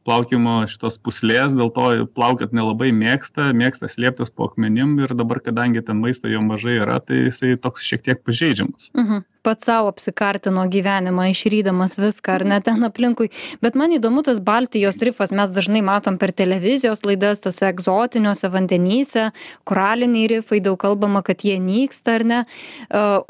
plaukimo 0.06 0.60
šitos 0.70 1.00
puslės, 1.02 1.54
dėl 1.58 1.72
to 1.74 1.86
plaukiot 2.16 2.54
nelabai 2.56 2.92
mėgsta, 2.94 3.50
mėgsta 3.56 3.90
slėptis 3.90 4.30
po 4.30 4.48
akmenim 4.50 4.96
ir 5.02 5.14
dabar, 5.18 5.42
kadangi 5.42 5.82
ten 5.84 5.98
maisto 6.02 6.30
jo 6.30 6.42
mažai 6.46 6.78
yra, 6.80 7.00
tai 7.02 7.26
jisai 7.26 7.56
toks 7.60 7.86
šiek 7.86 8.04
tiek 8.06 8.22
pažeidžiamas. 8.26 8.92
Mhm. 8.96 9.24
Pats 9.46 9.68
savo 9.68 9.92
apsikartino 9.92 10.64
gyvenimą, 10.66 11.28
išrydamas 11.30 11.94
viską 12.02 12.32
ar 12.34 12.44
net 12.50 12.64
ten 12.66 12.82
aplinkui. 12.82 13.28
Bet 13.62 13.76
man 13.78 13.94
įdomu 13.94 14.24
tas 14.26 14.40
Baltijos 14.42 14.98
rifas, 14.98 15.30
mes 15.30 15.52
dažnai 15.54 15.84
matom 15.86 16.18
per 16.18 16.32
televizijos 16.34 17.04
laidas, 17.06 17.44
tose 17.44 17.68
egzotiniuose 17.68 18.50
vandenyse, 18.50 19.28
koraliniai 19.70 20.32
rifai, 20.34 20.58
daug 20.64 20.80
kalbama, 20.82 21.22
kad 21.22 21.46
jie 21.46 21.60
nyksta 21.62 22.18
ar 22.18 22.26
ne. 22.26 22.42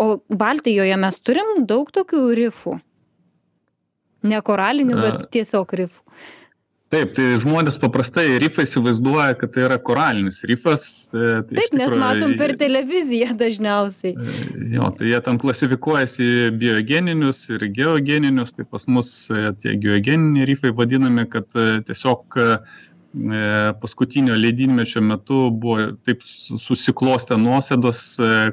O 0.01 0.09
Baltijoje 0.33 0.97
mes 1.05 1.21
turim 1.21 1.53
daug 1.69 1.93
tokių 1.93 2.25
rifų. 2.41 2.79
Ne 4.27 4.41
koralinių, 4.41 4.97
bet 4.97 5.29
tiesiog 5.37 5.77
rifų 5.85 6.06
taip 6.95 7.15
tai 7.17 7.27
žmonės 7.43 7.79
paprastai 7.83 8.37
rifą 8.43 8.63
įsivaizduoja 8.67 9.35
kad 9.41 9.53
tai 9.55 9.65
yra 9.67 9.79
koralinis 9.83 10.45
rifas 10.47 10.87
e, 11.11 11.41
tai 11.49 11.59
taip 11.59 11.79
nes 11.81 11.95
matom 11.99 12.37
per 12.39 12.55
televiziją 12.61 13.35
dažniausiai. 13.39 14.15
E, 14.15 14.67
jo 14.77 14.91
tai 14.99 15.11
jie 15.11 15.21
ten 15.27 15.41
klasifikuojasi 15.43 16.27
į 16.27 16.51
biogeninius 16.61 17.47
ir 17.57 17.67
geogeninius 17.75 18.55
tai 18.57 18.69
pas 18.71 18.87
mus 18.87 19.15
e, 19.35 19.49
tie 19.63 19.75
geogeniniai 19.83 20.47
rifai 20.53 20.75
vadinami 20.77 21.27
kad 21.31 21.49
tiesiog 21.89 22.39
paskutinio 23.81 24.35
ledynmečio 24.37 25.01
metu 25.01 25.47
buvo 25.49 25.87
taip 26.05 26.21
susiklostę 26.21 27.39
nuosėdos, 27.41 28.03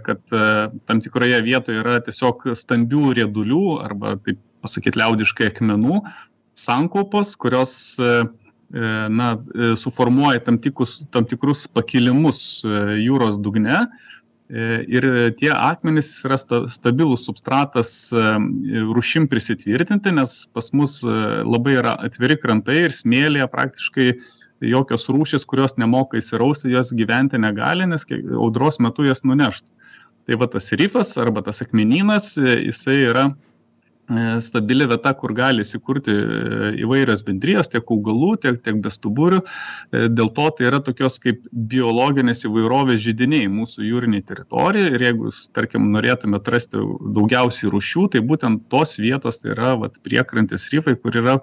kad 0.05 0.21
tam 0.31 1.01
tikroje 1.03 1.41
vietoje 1.43 1.81
yra 1.81 1.97
tiesiog 2.05 2.45
stambių 2.55 3.09
riedulių 3.17 3.65
arba, 3.83 4.13
taip 4.23 4.39
pasakyti, 4.63 5.01
liaudiškai 5.01 5.49
akmenų, 5.51 5.99
sankaupos, 6.53 7.35
kurios 7.35 7.99
e, 7.99 8.03
e, 8.73 9.09
na, 9.09 9.37
e, 9.55 9.75
suformuoja 9.77 10.39
tam 10.45 10.57
tikrus, 10.61 11.01
tam 11.11 11.25
tikrus 11.25 11.67
pakilimus 11.67 12.63
jūros 13.01 13.41
dugne. 13.41 13.87
Ir 14.53 15.05
tie 15.39 15.47
akmenys 15.55 16.11
yra 16.27 16.35
stabilus 16.69 17.23
substratas 17.25 18.11
rušim 18.13 19.23
prisitvirtinti, 19.31 20.11
nes 20.13 20.33
pas 20.53 20.67
mus 20.77 20.99
labai 21.01 21.77
yra 21.79 21.95
atviri 22.05 22.35
krantai 22.37 22.83
ir 22.83 22.93
smėlėje 22.93 23.47
praktiškai 23.49 24.05
jokios 24.67 25.07
rūšis, 25.09 25.47
kurios 25.49 25.73
nemoka 25.79 26.19
įsirausti, 26.19 26.69
jos 26.75 26.91
gyventi 26.93 27.39
negali, 27.41 27.87
nes 27.89 28.05
audros 28.35 28.77
metu 28.83 29.07
jas 29.07 29.23
nuneštų. 29.25 29.73
Tai 30.27 30.37
va 30.43 30.51
tas 30.51 30.69
rifas 30.77 31.15
arba 31.17 31.41
tas 31.47 31.63
akmenynas, 31.65 32.35
jisai 32.37 32.99
yra 33.07 33.25
stabili 34.43 34.87
vieta, 34.87 35.13
kur 35.15 35.33
gali 35.35 35.63
įsikurti 35.63 36.11
e, 36.11 36.69
įvairios 36.83 37.23
bendrijos, 37.23 37.69
tiek 37.71 37.87
augalų, 37.95 38.33
tiek, 38.43 38.59
tiek 38.63 38.79
bestuburių. 38.83 39.39
E, 39.39 40.05
dėl 40.11 40.31
to 40.35 40.49
tai 40.57 40.67
yra 40.67 40.81
tokios 40.83 41.19
kaip 41.23 41.43
biologinės 41.51 42.43
įvairovės 42.49 43.01
žydiniai 43.03 43.47
mūsų 43.51 43.87
jūriniai 43.87 44.25
teritorijai 44.27 44.93
ir 44.93 45.07
jeigu, 45.07 45.31
tarkim, 45.55 45.91
norėtume 45.95 46.39
atrasti 46.39 46.81
daugiausiai 47.15 47.71
rušių, 47.71 48.09
tai 48.13 48.23
būtent 48.27 48.67
tos 48.71 48.97
vietos 48.99 49.39
tai 49.39 49.53
yra 49.55 49.75
vat, 49.79 50.01
priekrantės 50.03 50.67
rifai, 50.73 50.97
kur 50.99 51.15
yra 51.23 51.39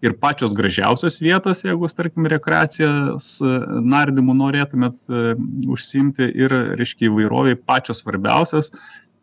ir 0.00 0.14
pačios 0.16 0.54
gražiausios 0.56 1.20
vietos, 1.20 1.60
jeigu, 1.66 1.88
tarkim, 1.92 2.24
rekreacijas 2.32 3.34
nardymų 3.44 4.36
norėtumėt 4.38 5.02
užsimti 5.68 6.24
ir, 6.40 6.54
reiškia, 6.80 7.10
įvairoviai 7.10 7.58
pačios 7.60 8.00
svarbiausios 8.00 8.72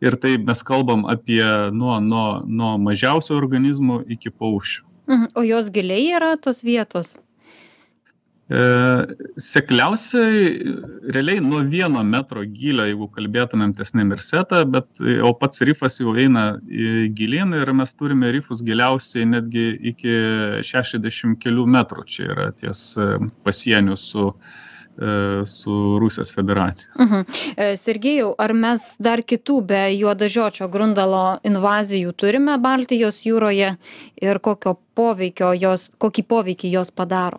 ir 0.04 0.16
tai 0.22 0.36
mes 0.38 0.62
kalbam 0.66 1.06
apie 1.10 1.44
nuo, 1.74 1.98
nuo, 2.02 2.26
nuo 2.46 2.74
mažiausių 2.82 3.38
organizmų 3.38 4.02
iki 4.16 4.30
paukščių. 4.34 4.84
Mhm. 5.08 5.32
O 5.38 5.46
jos 5.46 5.72
giliai 5.72 6.12
yra 6.18 6.36
tos 6.40 6.60
vietos? 6.64 7.16
E, 8.48 8.60
sekliausiai 9.44 10.44
realiai 11.12 11.40
nuo 11.44 11.60
vieno 11.68 12.00
metro 12.04 12.44
gylio, 12.44 12.86
jeigu 12.88 13.08
kalbėtumėm 13.12 13.74
tesnė 13.76 14.06
mirsetą, 14.08 14.62
bet 14.68 15.02
o 15.24 15.32
pats 15.36 15.64
rifas 15.68 15.98
jau 16.00 16.14
eina 16.16 16.46
gilin 17.16 17.52
ir 17.56 17.72
mes 17.76 17.92
turime 17.96 18.32
rifus 18.32 18.62
giliausiai 18.64 19.28
netgi 19.28 19.66
iki 19.92 20.16
60 20.70 21.36
kelių 21.42 21.66
metrų. 21.76 22.06
Čia 22.08 22.30
yra 22.32 22.48
ties 22.56 22.90
e, 22.96 23.10
pasieniu 23.44 23.98
su 24.00 24.30
E, 24.30 24.67
su 25.46 25.98
Rusijos 26.00 26.34
federacija. 26.34 26.92
Uh 26.98 27.10
-huh. 27.10 27.24
E, 27.56 27.76
Sergejau, 27.76 28.34
ar 28.38 28.52
mes 28.52 28.96
dar 28.98 29.20
kitų 29.22 29.60
be 29.66 29.82
juodažiočio 29.94 30.68
grundalo 30.68 31.38
invazijų 31.44 32.12
turime 32.12 32.58
Baltijos 32.58 33.22
jūroje 33.26 33.76
ir 34.22 34.40
poveikio 34.94 35.52
jos, 35.60 35.90
kokį 35.98 36.22
poveikį 36.22 36.70
jos 36.70 36.90
padaro? 36.90 37.38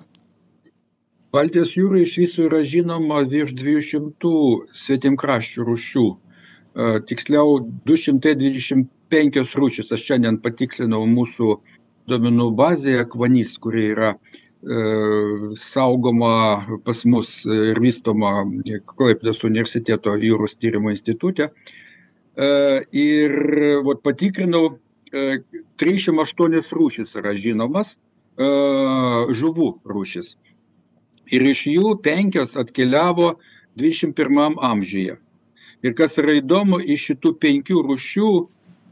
Baltijos 1.31 1.75
jūroje 1.77 2.03
iš 2.03 2.17
viso 2.17 2.43
yra 2.43 2.63
žinoma 2.63 3.21
virš 3.21 3.53
200 3.53 4.31
svetimkraščių 4.73 5.63
rūšių. 5.63 6.07
E, 6.09 6.99
tiksliau 7.05 7.59
225 7.85 9.55
rūšis, 9.55 9.93
aš 9.93 10.01
šiandien 10.07 10.37
patikslinau 10.37 11.05
mūsų 11.05 11.59
duomenų 12.07 12.51
bazėje 12.55 13.05
Kvanys, 13.05 13.57
kuri 13.57 13.83
yra 13.93 14.15
E, 14.15 14.48
saugoma 15.55 16.65
pas 16.83 17.05
mus 17.05 17.45
ir 17.45 17.79
vystoma 17.79 18.43
Klaipėdos 18.91 19.43
universiteto 19.47 20.17
jūros 20.19 20.57
tyrimo 20.59 20.91
institute. 20.91 21.49
E, 22.35 22.49
ir 22.91 23.31
vat, 23.85 24.03
patikrinau, 24.03 24.77
308 25.79 26.53
e, 26.59 26.61
rūšis 26.75 27.15
yra 27.17 27.33
žinomas, 27.33 27.97
žuvų 28.39 29.69
rūšis. 29.87 30.35
Ir 31.31 31.43
iš 31.43 31.65
jų 31.67 31.95
penkios 32.03 32.55
atkeliavo 32.57 33.33
21 33.79 34.55
amžiuje. 34.59 35.17
Ir 35.83 35.95
kas 35.95 36.17
yra 36.19 36.37
įdomu, 36.39 36.79
iš 36.79 37.11
šitų 37.11 37.33
penkių 37.39 37.83
rūšių 37.87 38.31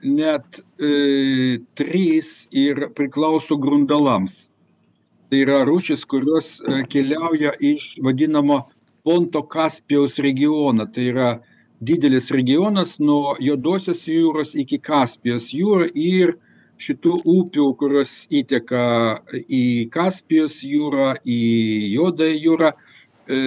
net 0.07 0.59
e, 0.79 1.59
trys 1.75 2.47
ir 2.51 2.89
priklauso 2.95 3.57
grundalams 3.59 4.47
tai 5.29 5.43
yra 5.43 5.61
rūšys 5.67 6.05
kurios 6.09 6.57
e, 6.61 6.81
keliauja 6.91 7.53
iš 7.59 7.97
vadinamo 8.03 8.61
ponto 9.07 9.43
kaspijos 9.43 10.19
regiono. 10.23 10.87
Tai 10.91 11.05
yra 11.11 11.29
didelis 11.79 12.31
regionas 12.33 12.97
nuo 12.99 13.35
juodosios 13.43 14.05
jūros 14.09 14.55
iki 14.57 14.79
kaspijos 14.83 15.51
jūrą 15.53 15.89
ir 15.93 16.35
šitų 16.81 17.21
upių 17.25 17.71
kurios 17.79 18.13
įteka 18.39 18.83
į 19.49 19.63
kaspijos 19.93 20.61
jūrą 20.65 21.15
į 21.25 21.39
juodąją 21.95 22.37
jūrą 22.47 22.73
e, 22.73 23.39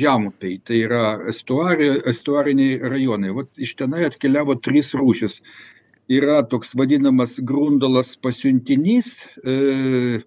žemupiai. 0.00 0.58
Tai 0.64 0.80
yra 0.88 1.04
estuari 1.30 1.92
estuariniai 2.12 2.80
rajonai. 2.82 3.32
Vat 3.38 3.64
iš 3.68 3.76
tenai 3.80 4.04
atkeliavo 4.10 4.58
trys 4.60 4.92
rūšys 4.98 5.40
yra 6.08 6.42
toks 6.42 6.74
vadinamas 6.76 7.38
grundalas 7.40 8.16
pasiuntinys, 8.16 9.24
e, 9.44 10.20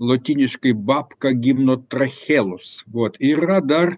lotyniškai 0.00 0.72
babka 0.74 1.32
gimno 1.32 1.76
trachelus. 1.88 2.84
Vot. 2.92 3.16
Yra 3.20 3.60
dar, 3.60 3.94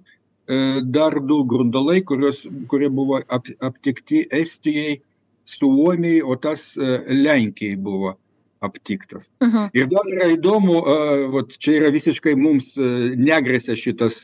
dar 0.82 1.21
du 1.21 1.44
grundalai, 1.49 2.02
kurios, 2.02 2.44
kurie 2.68 2.90
buvo 2.90 3.23
ap, 3.28 3.47
aptikti 3.61 4.26
Estijai, 4.30 4.99
Suomijai, 5.44 6.21
o 6.23 6.37
tas 6.37 6.75
Lenkijai 7.06 7.76
buvo 7.76 8.16
aptiktas. 8.62 9.32
Uh 9.40 9.49
-huh. 9.49 9.71
Ir 9.75 9.87
dar 9.90 10.06
yra 10.06 10.28
įdomu, 10.35 10.82
vot, 11.30 11.56
čia 11.59 11.73
yra 11.80 11.90
visiškai 11.90 12.35
mums 12.38 12.76
negresia 13.16 13.75
šitas, 13.76 14.23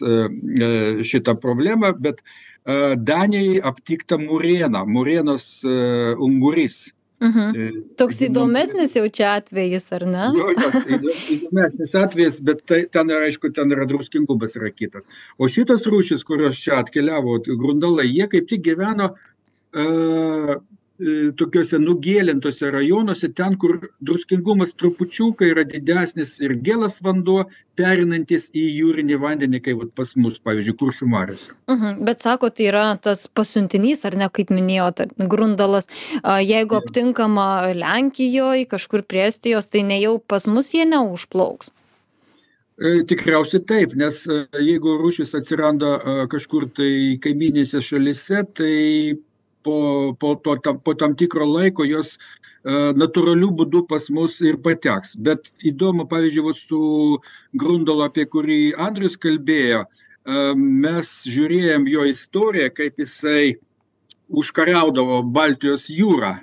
šitą 1.02 1.34
problemą, 1.40 1.92
bet 1.98 2.22
Danijai 2.96 3.60
aptikta 3.62 4.18
murėna, 4.18 4.84
murėnas 4.86 5.64
ungurys 6.18 6.92
Mhm. 7.18 7.70
Toks 7.98 8.20
įdomesnis 8.28 8.92
jau 8.94 9.04
čia 9.10 9.32
atvejis, 9.40 9.88
ar 9.96 10.04
ne? 10.06 10.26
Jo, 10.38 10.52
jo, 10.54 11.14
įdomesnis 11.34 11.94
atvejis, 11.98 12.38
bet 12.46 12.62
tai, 12.70 12.84
ten, 12.94 13.10
aišku, 13.10 13.50
ten 13.56 13.74
yra 13.74 13.88
druskingumas 13.90 14.54
yra 14.60 14.70
kitas. 14.70 15.10
O 15.38 15.50
šitos 15.50 15.88
rūšis, 15.90 16.22
kurios 16.28 16.62
čia 16.62 16.78
atkeliavo, 16.84 17.40
grundalai, 17.58 18.06
jie 18.06 18.28
kaip 18.30 18.46
tik 18.52 18.62
gyveno 18.68 19.10
uh, 19.10 19.26
E, 19.74 19.84
tokiuose 21.38 21.78
nugėlintose 21.78 22.72
rajonuose, 22.74 23.30
ten, 23.38 23.54
kur 23.60 23.76
druskingumas 24.02 24.74
trupučiuką 24.78 25.46
yra 25.52 25.64
didesnis 25.68 26.38
ir 26.42 26.56
gėlas 26.66 26.98
vanduo, 27.06 27.44
perinantis 27.78 28.48
į 28.50 28.64
jūrinį 28.80 29.18
vandenį, 29.22 29.60
kaip 29.62 29.84
pas 29.98 30.14
mus, 30.18 30.40
pavyzdžiui, 30.42 30.76
kuršių 30.80 31.10
mariuose. 31.12 31.54
Uh 31.68 31.76
mhm. 31.76 32.04
Bet 32.08 32.26
sako, 32.26 32.50
tai 32.50 32.68
yra 32.72 32.84
tas 33.02 33.26
pasiuntinys, 33.28 34.04
ar 34.08 34.18
ne, 34.18 34.28
kaip 34.28 34.50
minėjote, 34.50 35.10
grundalas. 35.30 35.86
Jeigu 36.24 36.78
ja. 36.78 36.82
aptinkama 36.82 37.48
Lenkijoje, 37.78 38.66
kažkur 38.70 39.06
prie 39.06 39.28
Estijos, 39.28 39.70
tai 39.70 39.84
ne 39.86 40.00
jau 40.02 40.18
pas 40.18 40.46
mus 40.50 40.74
jie 40.74 40.86
neužplauks. 40.88 41.70
E, 42.78 43.02
tikriausiai 43.10 43.62
taip, 43.66 43.94
nes 43.98 44.20
e, 44.30 44.44
jeigu 44.62 44.98
rūšis 45.00 45.34
atsiranda 45.34 45.96
kažkur 46.30 46.68
tai 46.74 47.18
kaiminėse 47.22 47.82
šalise, 47.82 48.44
tai 48.54 48.74
po, 49.68 50.16
po, 50.20 50.34
to, 50.44 50.56
tam, 50.64 50.80
po 50.80 50.94
tam 50.94 51.14
tikro 51.16 51.46
laiko 51.46 51.86
jos 51.88 52.16
e, 52.16 52.20
natūraliu 52.96 53.50
būdu 53.60 53.84
pas 53.90 54.08
mus 54.14 54.38
ir 54.40 54.60
pateks. 54.64 55.14
Bet 55.16 55.52
įdomu, 55.70 56.08
pavyzdžiui, 56.10 56.54
su 56.56 56.80
Grundalo, 57.62 58.08
apie 58.08 58.26
kurį 58.32 58.60
Andrius 58.88 59.18
kalbėjo, 59.20 59.84
e, 59.84 60.42
mes 60.56 61.14
žiūrėjom 61.34 61.88
jo 61.92 62.06
istoriją, 62.12 62.70
kaip 62.80 63.04
jisai 63.04 63.58
užkariaudavo 64.28 65.22
Baltijos 65.36 65.88
jūrą. 65.92 66.38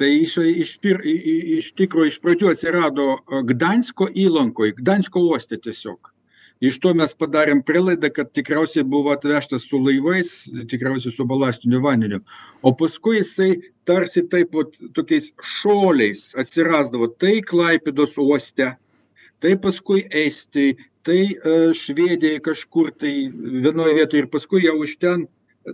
Tai 0.00 0.08
iš, 0.08 0.38
iš, 0.64 0.70
iš 1.58 1.68
tikrųjų 1.78 2.10
iš 2.10 2.16
pradžių 2.24 2.54
atsirado 2.54 3.06
Gdansko 3.52 4.08
įlankoje, 4.24 4.78
Gdansko 4.80 5.20
uoste 5.28 5.60
tiesiog 5.60 6.12
iš 6.62 6.78
to 6.82 6.92
mes 6.98 7.14
padarėm 7.18 7.62
prielaidą 7.66 8.12
kad 8.14 8.30
tikriausiai 8.36 8.86
buvo 8.86 9.12
atvežtas 9.14 9.66
su 9.68 9.80
laivais 9.82 10.30
tikriausiai 10.70 11.14
su 11.14 11.26
balastiniu 11.28 11.82
vandeniu. 11.84 12.22
O 12.62 12.74
paskui 12.78 13.18
jisai 13.18 13.56
tarsi 13.88 14.22
taip 14.30 14.54
vat 14.54 14.78
tokiais 14.94 15.32
šuoliais 15.58 16.30
atsirasdavo. 16.38 17.10
Tai 17.18 17.34
klaipėdos 17.50 18.16
uoste 18.22 18.72
tai 19.42 19.56
paskui 19.58 20.06
estijoj 20.06 20.78
tai 21.02 21.22
e, 21.34 21.54
švedijoj 21.74 22.40
kažkur 22.46 22.92
tai 22.98 23.12
vienoj 23.34 23.94
vietoj 23.98 24.22
ir 24.22 24.28
paskui 24.30 24.62
jau 24.66 24.76
iš 24.86 24.96
ten 25.02 25.26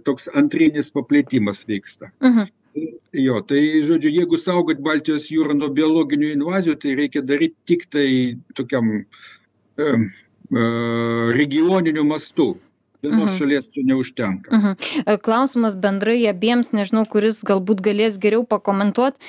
toks 0.05 0.29
antrinis 0.37 0.91
paplitimas 0.93 1.65
vyksta. 1.69 2.13
Mhm. 2.25 2.49
Tai, 2.75 2.87
jo, 3.17 3.41
tai 3.49 3.61
žodžiu, 3.85 4.13
jeigu 4.13 4.39
saugot 4.41 4.81
Baltijos 4.85 5.31
jūrą 5.33 5.57
nuo 5.57 5.71
biologinių 5.73 6.35
invazijų, 6.37 6.77
tai 6.83 6.97
reikia 6.99 7.23
daryti 7.25 7.57
tik 7.71 7.87
tai 7.93 8.09
tokiam 8.57 8.91
um, 8.99 10.05
regioniniu 10.51 12.05
mastu. 12.09 12.55
Vienos 13.03 13.31
mhm. 13.31 13.39
šalies 13.39 13.69
čia 13.71 13.83
neužtenka. 13.87 14.57
Mhm. 14.57 14.73
E, 15.07 15.17
klausimas 15.23 15.77
bendrai 15.79 16.19
abiems, 16.27 16.73
nežinau, 16.75 17.05
kuris 17.07 17.45
galbūt 17.47 17.79
galės 17.85 18.19
geriau 18.19 18.43
pakomentuoti, 18.43 19.23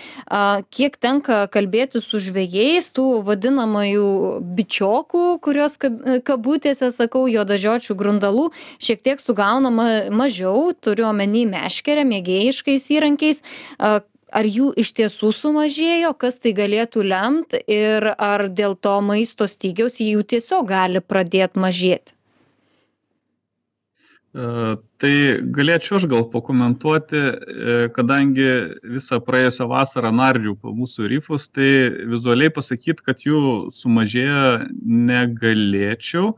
kiek 0.74 0.98
tenka 0.98 1.44
kalbėti 1.54 2.02
su 2.02 2.18
žvėjais, 2.24 2.90
tų 2.98 3.22
vadinamųjų 3.30 4.10
bičiokų, 4.58 5.24
kurios 5.46 5.78
kabutėse, 6.26 6.90
sakau, 6.96 7.28
juodažiočių 7.30 7.94
grundalų, 8.00 8.50
šiek 8.82 9.06
tiek 9.06 9.22
sugaunama 9.22 10.10
mažiau, 10.10 10.72
turiu 10.74 11.12
omeny 11.12 11.46
meškerę, 11.54 12.08
mėgėjiškais 12.10 12.90
įrankiais 12.98 13.46
ar 14.32 14.48
jų 14.48 14.72
iš 14.80 14.94
tiesų 15.00 15.32
sumažėjo 15.36 16.14
kas 16.20 16.40
tai 16.44 16.54
galėtų 16.58 17.06
lemt 17.08 17.58
ir 17.66 18.12
ar 18.16 18.48
dėl 18.50 18.76
to 18.76 19.00
maisto 19.02 19.48
stygiaus 19.50 20.00
jų 20.04 20.24
tiesiog 20.36 20.68
gali 20.70 21.02
pradėt 21.02 21.58
mažėt 21.60 22.14
e, 24.36 24.78
Tai 25.00 25.16
galėčiau 25.56 25.96
aš 25.96 26.06
gal 26.12 26.26
pakomentuoti, 26.28 27.20
e, 27.20 27.76
kadangi 27.96 28.48
visą 28.84 29.22
praėjusią 29.24 29.70
vasarą 29.72 30.12
nardžiau 30.12 30.58
po 30.60 30.74
mūsų 30.76 31.08
rifus, 31.14 31.46
tai 31.48 31.70
vizualiai 32.12 32.52
pasakyti, 32.52 33.06
kad 33.06 33.24
jų 33.24 33.70
sumažėjo 33.72 34.68
negalėčiau. 34.84 36.34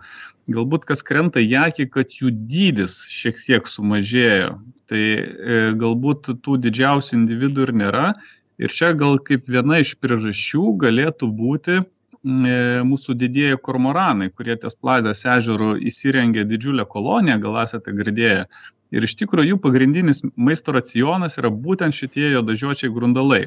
Galbūt 0.51 0.85
kas 0.89 1.01
krenta 1.07 1.41
į 1.43 1.55
akį, 1.65 1.87
kad 1.93 2.13
jų 2.19 2.33
dydis 2.51 3.01
šiek 3.11 3.39
tiek 3.45 3.67
sumažėjo 3.69 4.55
tai 4.91 4.99
e, 4.99 5.23
galbūt 5.79 6.33
tų 6.43 6.57
didžiausių 6.65 7.15
individų 7.21 7.67
ir 7.67 7.73
nėra. 7.83 8.11
Ir 8.61 8.73
čia 8.75 8.91
gal 8.97 9.17
kaip 9.23 9.47
viena 9.49 9.79
iš 9.81 9.95
priežasčių 10.03 10.75
galėtų 10.81 11.31
būti 11.37 11.77
e, 11.79 11.85
mūsų 12.85 13.15
didieji 13.17 13.61
kormoranai, 13.63 14.29
kurie 14.35 14.57
ties 14.59 14.75
Plazės 14.77 15.23
ežerų 15.37 15.77
įsirengė 15.89 16.43
didžiulę 16.49 16.85
koloniją, 16.91 17.39
gal 17.45 17.61
esate 17.63 17.95
girdėję. 17.95 18.45
Ir 18.91 19.07
iš 19.07 19.15
tikrųjų 19.21 19.53
jų 19.53 19.61
pagrindinis 19.63 20.25
maisto 20.35 20.75
racionas 20.75 21.39
yra 21.39 21.49
būtent 21.49 21.95
šitie 21.95 22.33
jodažiočiai 22.33 22.91
grundalai. 22.91 23.45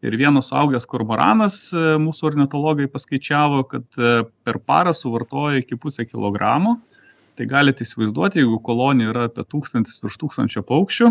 Ir 0.00 0.16
vienas 0.16 0.48
augęs 0.56 0.86
kormoranas 0.88 1.58
e, 1.76 1.80
mūsų 2.00 2.30
ornitologai 2.30 2.88
paskaičiavo, 2.88 3.64
kad 3.68 4.00
per 4.46 4.60
parą 4.64 4.94
suvartoja 4.96 5.60
iki 5.60 5.76
pusę 5.76 6.06
kilogramo. 6.08 6.78
Tai 7.36 7.46
galit 7.48 7.80
įsivaizduoti, 7.80 8.40
jeigu 8.42 8.58
kolonija 8.64 9.12
yra 9.12 9.26
apie 9.28 9.44
tūkstantis 9.48 10.02
virš 10.02 10.16
tūkstančio 10.20 10.64
paukščių, 10.68 11.10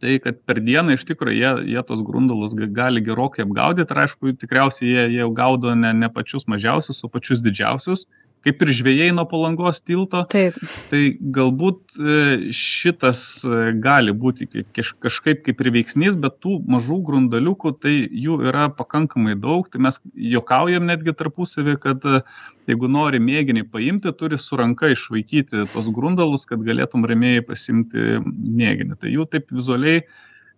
tai 0.00 0.16
kad 0.24 0.40
per 0.48 0.60
dieną 0.64 0.96
iš 0.96 1.04
tikrųjų 1.08 1.36
jie, 1.36 1.52
jie 1.74 1.82
tos 1.88 2.02
grundalus 2.04 2.56
gali 2.56 3.02
gerokai 3.04 3.44
apgaudyti 3.44 3.92
ir 3.92 4.02
aišku, 4.04 4.32
tikriausiai 4.40 4.88
jie, 4.88 5.04
jie 5.18 5.28
gaudo 5.36 5.74
ne, 5.76 5.92
ne 5.96 6.08
pačius 6.12 6.48
mažiausius, 6.52 7.02
o 7.04 7.12
pačius 7.12 7.44
didžiausius 7.44 8.06
kaip 8.46 8.62
ir 8.62 8.72
žvėjai 8.78 9.08
nuo 9.14 9.24
palangos 9.28 9.80
tilto. 9.82 10.22
Taip. 10.30 10.58
Tai 10.90 11.00
galbūt 11.36 11.96
e, 11.98 12.18
šitas 12.54 13.22
e, 13.42 13.72
gali 13.82 14.14
būti 14.14 14.46
kažkaip 14.76 15.42
kaip 15.46 15.62
ir 15.64 15.72
veiksnys, 15.74 16.18
bet 16.22 16.38
tų 16.44 16.60
mažų 16.70 17.00
grundaliukų, 17.08 17.74
tai 17.82 17.96
jų 18.06 18.38
yra 18.46 18.68
pakankamai 18.74 19.34
daug. 19.42 19.66
Tai 19.72 19.82
mes 19.88 19.98
jokaujam 20.36 20.86
netgi 20.86 21.16
tarpusavį, 21.18 21.76
kad 21.82 22.06
e, 22.06 22.22
jeigu 22.70 22.90
nori 22.92 23.22
mėginį 23.22 23.66
paimti, 23.72 24.14
turi 24.14 24.38
su 24.38 24.58
ranka 24.60 24.92
išvaikyti 24.94 25.66
tos 25.74 25.90
grundalus, 25.94 26.46
kad 26.46 26.62
galėtum 26.66 27.08
ramiai 27.08 27.42
pasimti 27.46 28.20
mėginį. 28.22 29.00
Tai 29.02 29.12
jų 29.12 29.26
taip 29.32 29.50
vizualiai 29.54 30.06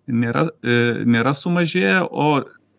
nėra, 0.09 0.47
nėra 1.09 1.35
sumažėję, 1.37 2.01
o 2.09 2.29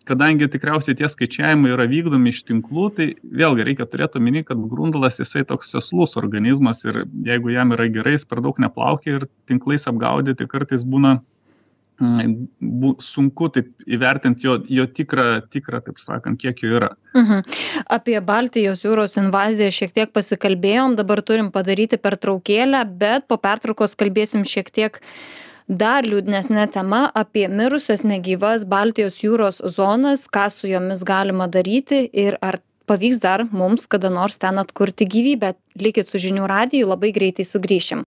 kadangi 0.09 0.49
tikriausiai 0.51 0.97
tie 0.97 1.07
skaičiavimai 1.11 1.73
yra 1.75 1.87
vykdomi 1.89 2.33
iš 2.33 2.43
tinklų, 2.49 2.85
tai 2.97 3.07
vėlgi 3.23 3.65
reikia 3.67 3.87
turėti 3.89 4.19
omeny, 4.21 4.43
kad 4.47 4.61
grundalas 4.71 5.21
jisai 5.21 5.45
toks 5.47 5.73
seslus 5.75 6.17
organizmas 6.19 6.83
ir 6.87 7.03
jeigu 7.25 7.53
jam 7.53 7.75
yra 7.77 7.89
gerai, 7.93 8.17
jis 8.17 8.27
per 8.29 8.41
daug 8.45 8.59
neplaukia 8.61 9.19
ir 9.19 9.27
tinklais 9.49 9.87
apgaudyti 9.89 10.47
kartais 10.49 10.85
būna 10.87 11.17
mm, 12.01 12.35
bu, 12.81 12.93
sunku 13.03 13.51
taip 13.55 13.69
įvertinti 13.87 14.47
jo, 14.47 14.59
jo 14.79 14.87
tikrą, 14.99 15.27
tikrą, 15.53 15.83
taip 15.85 16.01
sakant, 16.01 16.39
kiek 16.41 16.63
jų 16.63 16.77
yra. 16.81 16.93
Mhm. 17.17 17.59
Apie 17.99 18.17
Baltijos 18.25 18.85
jūros 18.87 19.19
invaziją 19.21 19.73
šiek 19.75 19.93
tiek 19.97 20.15
pasikalbėjom, 20.15 20.97
dabar 20.99 21.21
turim 21.25 21.53
padaryti 21.55 22.01
pertraukėlę, 22.01 22.85
bet 23.01 23.29
po 23.29 23.37
pertraukos 23.41 23.97
kalbėsim 23.99 24.47
šiek 24.47 24.73
tiek 24.73 24.99
uh, 25.01 25.13
dar 25.69 26.03
liūdnesne 26.03 26.65
tema 26.73 27.03
apie 27.13 27.45
mirusias 27.47 28.01
negyvas 28.01 28.65
baltijos 28.65 29.21
jūros 29.21 29.61
zonas 29.75 30.25
ką 30.25 30.49
su 30.49 30.67
jomis 30.67 31.03
galima 31.05 31.47
daryti 31.47 32.09
ir 32.09 32.39
ar 32.41 32.57
pavyks 32.89 33.21
dar 33.21 33.45
mums 33.51 33.85
kada 33.85 34.09
nors 34.09 34.41
ten 34.41 34.57
atkurti 34.57 35.05
gyvybę 35.05 35.53
likit 35.77 36.09
su 36.09 36.17
žinių 36.17 36.47
radiju 36.49 36.89
labai 36.89 37.13
greitai 37.13 37.45
sugrįšim 37.45 38.01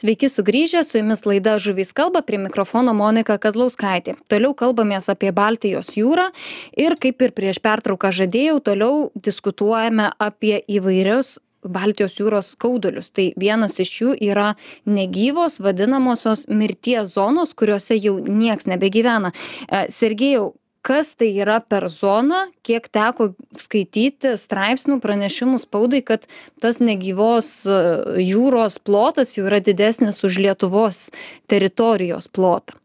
Sveiki 0.00 0.30
sugrįžę, 0.30 0.80
su 0.86 0.96
jumis 0.96 1.26
laida 1.26 1.58
Žuvys 1.60 1.90
kalba, 1.92 2.22
prie 2.22 2.38
mikrofono 2.38 2.94
Monika 2.96 3.34
Kazlauskaitė. 3.42 4.14
Toliau 4.30 4.54
kalbamės 4.56 5.10
apie 5.12 5.28
Baltijos 5.34 5.90
jūrą 5.98 6.30
ir 6.78 6.94
kaip 7.02 7.20
ir 7.20 7.34
prieš 7.36 7.58
pertrauką 7.60 8.08
žadėjau, 8.14 8.60
toliau 8.64 9.10
diskutuojame 9.18 10.08
apie 10.16 10.62
įvairius 10.70 11.34
baltijos 11.64 12.16
jūros 12.20 12.54
skaudulius. 12.54 13.10
Tai 13.14 13.30
vienas 13.40 13.78
iš 13.82 13.92
jų 14.00 14.14
yra 14.30 14.54
negyvos 14.88 15.60
vadinamosios 15.60 16.46
mirties 16.48 17.14
zonos 17.16 17.54
kuriose 17.54 17.98
jau 17.98 18.18
nieks 18.24 18.68
nebegyvena. 18.70 19.32
E, 19.68 19.86
sergėjau 19.92 20.54
kas 20.82 21.14
tai 21.20 21.30
yra 21.36 21.60
per 21.60 21.88
zona 21.92 22.46
kiek 22.64 22.88
teko 22.92 23.30
skaityti 23.60 24.34
straipsnių 24.40 25.00
pranešimų 25.04 25.60
spaudai 25.60 26.00
kad 26.06 26.26
tas 26.62 26.80
negyvos 26.80 27.50
e, 27.68 27.80
jūros 28.24 28.80
plotas 28.80 29.36
jau 29.36 29.46
yra 29.48 29.60
didesnis 29.64 30.22
už 30.24 30.40
lietuvos 30.40 31.08
teritorijos 31.52 32.30
plotą? 32.32 32.78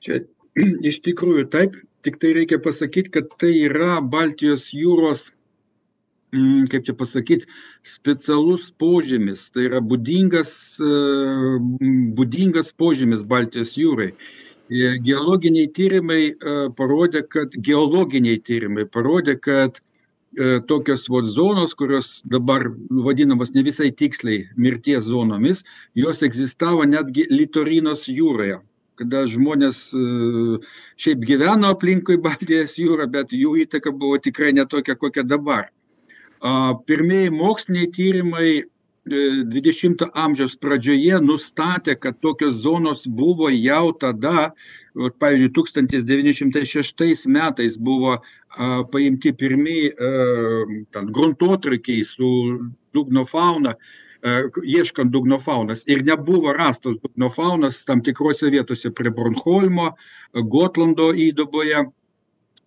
Čia 0.00 0.24
iš 0.90 1.02
tikrųjų 1.04 1.48
taip 1.52 1.76
tik 2.04 2.18
tai 2.20 2.34
reikia 2.36 2.60
pasakyt 2.64 3.12
kad 3.12 3.28
tai 3.40 3.52
yra 3.68 4.00
baltijos 4.00 4.70
jūros 4.76 5.30
kaip 6.72 6.86
čia 6.86 6.94
pasakyt 6.98 7.46
specialus 7.86 8.70
požymis 8.80 9.48
tai 9.54 9.68
yra 9.68 9.82
būdingas 9.84 10.54
būdingas 12.18 12.74
požymis 12.78 13.24
baltijos 13.28 13.76
jūrai 13.80 14.12
geologiniai 14.70 15.68
tyrimai 15.68 16.34
parodė, 16.76 17.22
kad 17.28 17.52
geologiniai 17.52 18.38
tyrimai 18.40 18.86
parodė, 18.86 19.36
kad 19.36 19.80
tokios 20.66 21.08
vot 21.08 21.24
zonos, 21.24 21.74
kurios 21.74 22.22
dabar 22.24 22.66
vadinamas 22.90 23.52
ne 23.54 23.62
visai 23.62 23.90
tiksliai 23.90 24.48
mirties 24.56 25.04
zonomis, 25.04 25.64
jos 25.94 26.22
egzistavo 26.22 26.84
netgi 26.84 27.26
Litorinos 27.30 28.08
jūroje, 28.08 28.58
kada 28.98 29.26
žmonės 29.26 29.92
šiaip 30.96 31.22
gyveno 31.28 31.70
aplinkui 31.70 32.18
Baltijos 32.18 32.78
jūrą, 32.78 33.06
bet 33.10 33.32
jų 33.32 33.56
įtaka 33.66 33.92
buvo 33.92 34.18
tikrai 34.18 34.52
netokia, 34.52 34.96
kokia 34.96 35.22
dabar. 35.22 35.70
Pirmieji 36.86 37.30
moksliniai 37.30 37.90
tyrimai 37.92 38.50
dvidešimto 39.04 40.08
amžiaus 40.16 40.56
pradžioje 40.60 41.18
nustatė 41.20 41.94
kad 42.00 42.16
tokios 42.24 42.62
zonos 42.64 43.04
buvo 43.06 43.50
jau 43.52 43.92
tada 44.00 44.52
vat 44.96 45.18
pavyzdžiui 45.20 45.52
tūkstantis 45.56 46.06
devyni 46.08 46.32
šimtai 46.36 46.64
šeštais 46.68 47.26
metais 47.28 47.76
buvo 47.76 48.14
a 48.16 48.70
paimti 48.92 49.34
pirmi 49.36 49.90
a 49.92 50.12
ten 50.96 51.12
gruntotrankiai 51.12 52.04
su 52.04 52.30
dugno 52.96 53.26
fauna 53.28 53.74
a 53.76 54.38
ieškant 54.64 55.12
dugno 55.12 55.38
faunos 55.38 55.84
ir 55.86 56.04
nebuvo 56.04 56.52
rastos 56.56 56.96
dugno 57.02 57.28
faunos 57.28 57.84
tam 57.84 58.00
tikrose 58.00 58.48
vietose 58.50 58.90
prie 58.90 59.12
bornholmo 59.12 59.90
gotlando 60.32 61.12
įduboje 61.12 61.84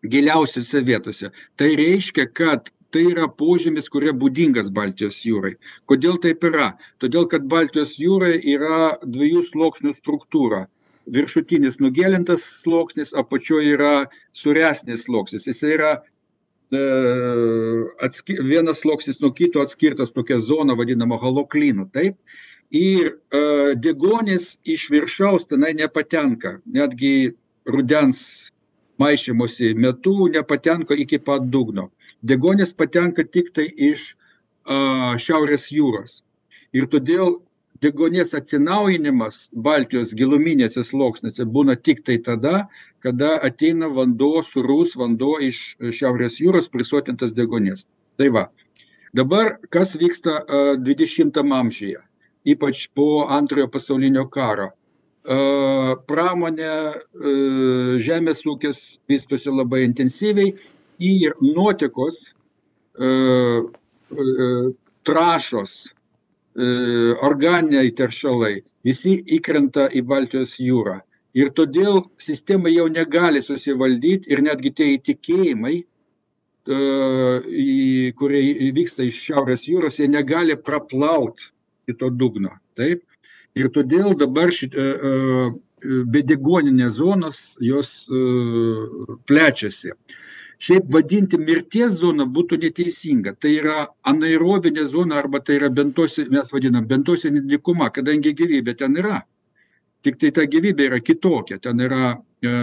giliausiose 0.06 0.84
vietose. 0.86 1.32
Tai 1.58 1.70
reiškia 1.80 2.28
kad 2.30 2.70
tai 2.92 3.04
yra 3.12 3.28
požymis 3.28 3.90
kuria 3.92 4.14
būdingas 4.16 4.70
baltijos 4.74 5.20
jūrai. 5.28 5.56
Kodėl 5.90 6.20
taip 6.24 6.44
yra? 6.48 6.72
Todėl 7.02 7.28
kad 7.32 7.48
baltijos 7.52 7.98
jūroj 8.00 8.40
yra 8.56 8.98
dviejų 9.04 9.44
sluoksnių 9.52 9.94
struktūra. 9.96 10.66
Viršutinis 11.08 11.80
nugėlintas 11.80 12.44
sluoksnis 12.64 13.14
apačioj 13.16 13.64
yra 13.76 13.94
sūresnis 14.36 15.06
sluoksnis. 15.08 15.48
Jisai 15.48 15.74
yra 15.78 15.92
e, 15.96 16.82
atski 18.04 18.40
vienas 18.44 18.84
sluoksnis 18.84 19.22
nuo 19.24 19.32
kito 19.36 19.64
atskirtas 19.64 20.12
tokia 20.16 20.40
zona 20.44 20.76
vadinama 20.76 21.20
holoklynu 21.22 21.88
taip? 21.96 22.20
Ir 22.76 23.14
e, 23.14 23.42
deguonis 23.80 24.58
iš 24.68 24.90
viršaus 24.92 25.48
tenai 25.48 25.72
nepatenka. 25.80 26.58
Netgi 26.68 27.32
rudens 27.68 28.52
maišymosi 29.00 29.74
metu 29.76 30.28
nepatenka 30.34 30.96
iki 30.96 31.20
pat 31.20 31.50
dugno. 31.54 31.90
Degonės 32.24 32.74
patenka 32.74 33.24
tik 33.24 33.54
tai 33.54 33.68
iš 33.90 34.14
a, 34.66 35.16
Šiaurės 35.22 35.70
jūros. 35.74 36.22
Ir 36.74 36.88
todėl 36.92 37.38
degonės 37.82 38.34
atsinaujinimas 38.38 39.50
Baltijos 39.54 40.14
giluminėse 40.18 40.84
sluoksniuose 40.84 41.46
būna 41.46 41.78
tik 41.78 42.02
tai 42.06 42.18
tada, 42.26 42.68
kada 43.06 43.36
ateina 43.50 43.90
vanduo, 43.94 44.42
surus 44.44 44.96
vanduo 44.98 45.38
iš 45.50 45.78
Šiaurės 46.00 46.40
jūros 46.42 46.72
prisotintas 46.74 47.36
degonės. 47.38 47.86
Tai 48.18 48.32
va. 48.34 48.48
Dabar 49.16 49.56
kas 49.74 49.96
vyksta 49.98 50.42
20 50.84 51.38
amžiuje, 51.60 52.02
ypač 52.50 52.88
po 52.98 53.28
antrojo 53.34 53.70
pasaulinio 53.72 54.26
karo 54.30 54.74
pramonė, 55.28 56.72
žemės 58.00 58.46
ūkis 58.48 59.00
vystosi 59.12 59.52
labai 59.52 59.84
intensyviai 59.84 60.54
ir 61.04 61.34
nuotekos, 61.44 62.34
trašos, 65.08 65.74
organiniai 67.28 67.92
teršalai, 67.92 68.62
visi 68.88 69.18
įkrenta 69.38 69.90
į 69.92 70.02
Baltijos 70.08 70.56
jūrą. 70.64 71.02
Ir 71.38 71.52
todėl 71.54 72.08
sistema 72.18 72.72
jau 72.72 72.88
negali 72.90 73.44
susivaldyti 73.44 74.32
ir 74.32 74.42
netgi 74.42 74.72
tie 74.74 74.88
įtikėjimai, 74.96 75.76
kurie 78.18 78.72
vyksta 78.74 79.04
iš 79.06 79.20
Šiaurės 79.28 79.68
jūros, 79.68 80.00
jie 80.00 80.08
negali 80.10 80.56
praplauti 80.56 81.52
kito 81.88 82.10
dugno. 82.10 82.56
Taip? 82.80 83.04
Ir 83.60 83.70
todėl 83.74 84.16
dabar 84.18 84.52
šit 84.54 84.76
e, 84.76 84.86
e, 84.88 86.00
bedegoninės 86.14 86.98
zonos 86.98 87.42
jos 87.62 87.92
e, 88.10 88.24
plečiasi. 89.30 89.94
Šiaip 90.58 90.88
vadinti 90.90 91.38
mirties 91.38 92.00
zoną 92.02 92.26
būtų 92.34 92.58
neteisinga. 92.64 93.36
Tai 93.38 93.52
yra 93.60 93.86
anaerobinė 94.10 94.88
zona 94.90 95.20
arba 95.22 95.40
tai 95.46 95.60
yra 95.60 95.70
bentosi, 95.70 96.26
mes 96.34 96.50
vadinam 96.54 96.88
bentosinė 96.90 97.44
dykuma, 97.46 97.92
kadangi 97.94 98.34
gyvybė 98.34 98.74
ten 98.80 98.98
yra. 98.98 99.22
Tik 100.02 100.18
tai 100.22 100.32
ta 100.34 100.48
gyvybė 100.50 100.90
yra 100.90 101.00
kitokia. 101.04 101.60
Ten 101.62 101.86
yra 101.86 102.16
e, 102.42 102.56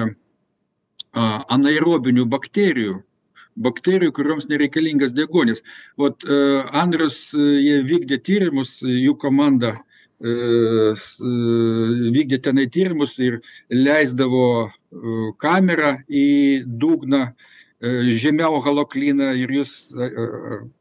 anaerobinių 1.14 2.26
bakterijų, 2.34 2.98
bakterijų, 3.62 4.10
kuriuoms 4.18 4.50
nereikalingas 4.50 5.14
degonis. 5.14 5.62
Vat 6.00 6.26
e, 6.26 6.40
Andrius, 6.82 7.28
jie 7.38 7.78
vykdė 7.86 8.18
tyrimus, 8.26 8.80
jų 8.82 9.14
komanda 9.22 9.76
e, 9.76 9.93
vykdė 12.14 12.38
tenai 12.42 12.66
tyrimus 12.72 13.18
ir 13.20 13.40
leisdavo 13.72 14.46
e, 14.64 14.70
kamerą 15.42 15.98
į 16.08 16.64
dugną 16.64 17.26
žemiau 17.84 18.62
haloklyną 18.64 19.34
ir 19.36 19.50
jūs 19.52 19.92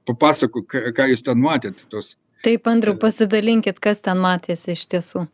papasako, 0.07 0.63
ką 0.63 1.07
jūs 1.11 1.25
ten 1.25 1.41
matėt. 1.43 1.83
Tos. 1.91 2.15
Taip, 2.45 2.67
Andriu, 2.71 2.95
pasidalinkit, 2.99 3.81
kas 3.83 3.99
ten 4.05 4.21
matėsi 4.23 4.71
iš 4.77 4.85
tiesų. 4.87 5.25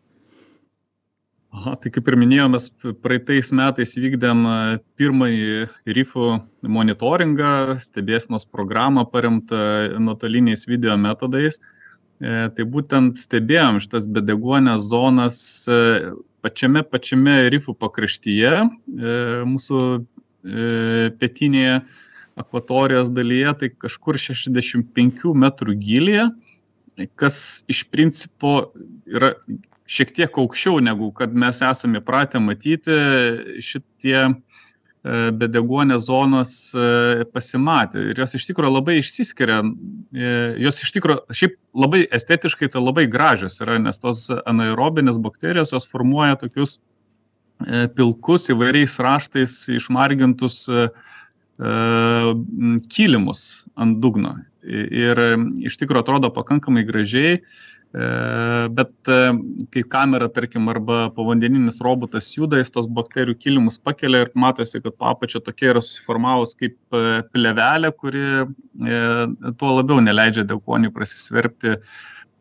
Aha, 1.50 1.76
tai 1.82 1.90
kaip 1.94 2.10
ir 2.10 2.18
minėjome, 2.18 2.58
mes 2.58 2.70
praeitais 3.02 3.50
metais 3.58 3.96
vykdėm 3.98 4.44
pirmąjį 4.98 5.68
rifų 5.98 6.28
monitoringą, 6.62 7.54
stebėsnos 7.82 8.46
programą 8.50 9.06
paremtą 9.10 9.62
nuotoliniais 10.02 10.66
video 10.70 10.98
metodais. 10.98 11.58
E, 11.58 11.79
tai 12.20 12.66
būtent 12.68 13.20
stebėjom 13.20 13.80
šitas 13.84 14.08
bedeguonės 14.12 14.90
zonas 14.92 15.40
e, 15.72 16.12
pačiame 16.44 16.84
pačiame 16.84 17.38
rifų 17.54 17.76
pakraštyje, 17.80 18.54
e, 18.60 19.18
mūsų 19.48 19.84
pietinėje 20.40 21.82
akvatorijos 22.40 23.10
dalyje, 23.12 23.50
tai 23.60 23.68
kažkur 23.76 24.16
65 24.16 25.34
metrų 25.36 25.74
gilyje, 25.76 26.30
kas 27.20 27.66
iš 27.68 27.82
principo 27.92 28.70
yra 29.04 29.34
šiek 29.84 30.14
tiek 30.16 30.40
aukščiau 30.40 30.80
negu 30.86 31.10
kad 31.18 31.36
mes 31.36 31.60
esame 31.66 32.00
pratę 32.06 32.40
matyti 32.40 32.96
šitie 33.60 34.22
E, 34.24 34.69
bedeguonės 35.04 36.08
zonos 36.10 36.54
e, 36.76 37.24
pasimatė 37.32 38.02
ir 38.12 38.20
jos 38.20 38.36
iš 38.36 38.50
tikrųjų 38.50 38.74
labai 38.74 38.98
išsiskiria. 39.00 39.62
E, 40.12 40.32
jos 40.66 40.82
iš 40.84 40.92
tikrųjų 40.98 41.38
šiaip 41.40 41.56
labai 41.72 42.02
estetiškai 42.20 42.68
tai 42.74 42.84
labai 42.84 43.06
gražios 43.12 43.62
yra, 43.64 43.78
nes 43.80 44.02
tos 44.04 44.28
anaerobinės 44.44 45.22
bakterijos 45.24 45.72
jos 45.76 45.88
formuoja 45.88 46.40
tokius 46.42 46.80
pilkus 47.96 48.46
įvairiais 48.54 48.94
raštais 49.04 49.54
išmargintus 49.76 50.62
kilimus 52.88 53.42
ant 53.76 53.98
dugno. 54.00 54.38
Ir 54.64 55.20
iš 55.68 55.76
tikrųjų 55.82 56.06
atrodo 56.06 56.30
pakankamai 56.32 56.86
gražiai 56.88 57.42
E, 57.42 57.48
bet 57.92 59.10
e, 59.10 59.18
kai 59.74 59.84
kamera, 59.90 60.28
tarkim, 60.30 60.68
arba 60.70 61.08
povandeninis 61.16 61.80
robotas 61.82 62.28
juda, 62.36 62.60
jis 62.62 62.70
tos 62.76 62.86
bakterijų 62.86 63.38
kilimus 63.42 63.80
pakelia 63.82 64.28
ir 64.28 64.32
matosi, 64.38 64.82
kad 64.84 64.94
papačia 65.02 65.42
tokia 65.42 65.72
yra 65.74 65.82
susiformavus 65.82 66.54
kaip 66.60 66.78
e, 66.94 67.22
plevelė, 67.34 67.92
kuri 67.98 68.24
tuo 69.60 69.74
labiau 69.74 70.00
neleidžia 70.06 70.46
dekoniui 70.48 70.94
prasisverpti 70.94 71.80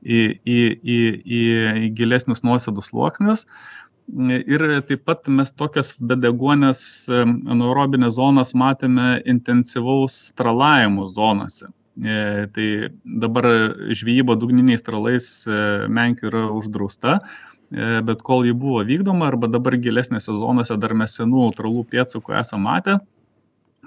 į, 0.05 0.21
į, 0.45 0.61
į, 0.77 1.01
į, 1.25 1.43
į 1.89 1.91
gilesnius 1.97 2.45
nuosėdus 2.45 2.93
sluoksnius. 2.93 3.47
Ir 4.09 4.63
taip 4.89 5.03
pat 5.05 5.27
mes 5.29 5.51
tokias 5.53 5.91
bedegonės 6.01 6.81
anaerobinės 7.13 8.15
zonas 8.17 8.55
matėme 8.57 9.19
intensyvaus 9.29 10.17
stralavimo 10.31 11.09
zonose. 11.13 11.69
E, 11.99 12.47
tai 12.55 12.95
dabar 13.03 13.45
žvejyba 13.91 14.37
dugniniais 14.39 14.85
tralais 14.87 15.27
e, 15.51 15.55
menkių 15.91 16.29
yra 16.31 16.43
uždrausta, 16.55 17.19
bet 17.69 18.23
kol 18.25 18.47
ji 18.47 18.55
buvo 18.57 18.81
vykdoma 18.87 19.27
arba 19.29 19.49
dabar 19.51 19.75
gilesnėse 19.77 20.33
zonose 20.33 20.79
dar 20.81 20.95
mes 20.97 21.19
senų 21.19 21.51
tralų 21.59 21.83
pėdsakų 21.91 22.39
esam 22.39 22.63
matę, 22.65 22.95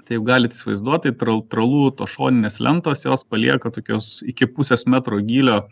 tai 0.06 0.18
jau 0.18 0.26
galite 0.28 0.54
įsivaizduoti, 0.54 1.10
tral, 1.18 1.40
tralų 1.50 1.88
to 1.98 2.06
šoninės 2.06 2.60
lentos, 2.62 3.02
jos 3.08 3.24
palieka 3.26 3.72
tokios 3.74 4.20
iki 4.28 4.46
pusės 4.46 4.86
metro 4.86 5.18
gylio 5.18 5.64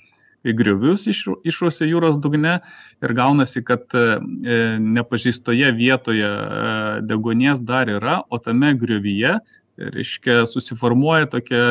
griovius 0.42 1.06
išruose 1.06 1.86
jūros 1.86 2.18
dugne 2.18 2.56
ir 3.04 3.14
gaunasi, 3.14 3.62
kad 3.62 3.92
nepažįstoje 4.80 5.70
vietoje 5.76 6.30
degonės 7.06 7.60
dar 7.62 7.92
yra, 7.92 8.22
o 8.26 8.40
tame 8.42 8.72
griovyje 8.80 9.36
reiškia 9.94 10.44
susiformuoja 10.48 11.30
tokia 11.30 11.62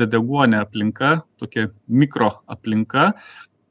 bedeguonė 0.00 0.62
aplinka, 0.62 1.20
tokia 1.40 1.70
mikroaplinka. 1.88 3.12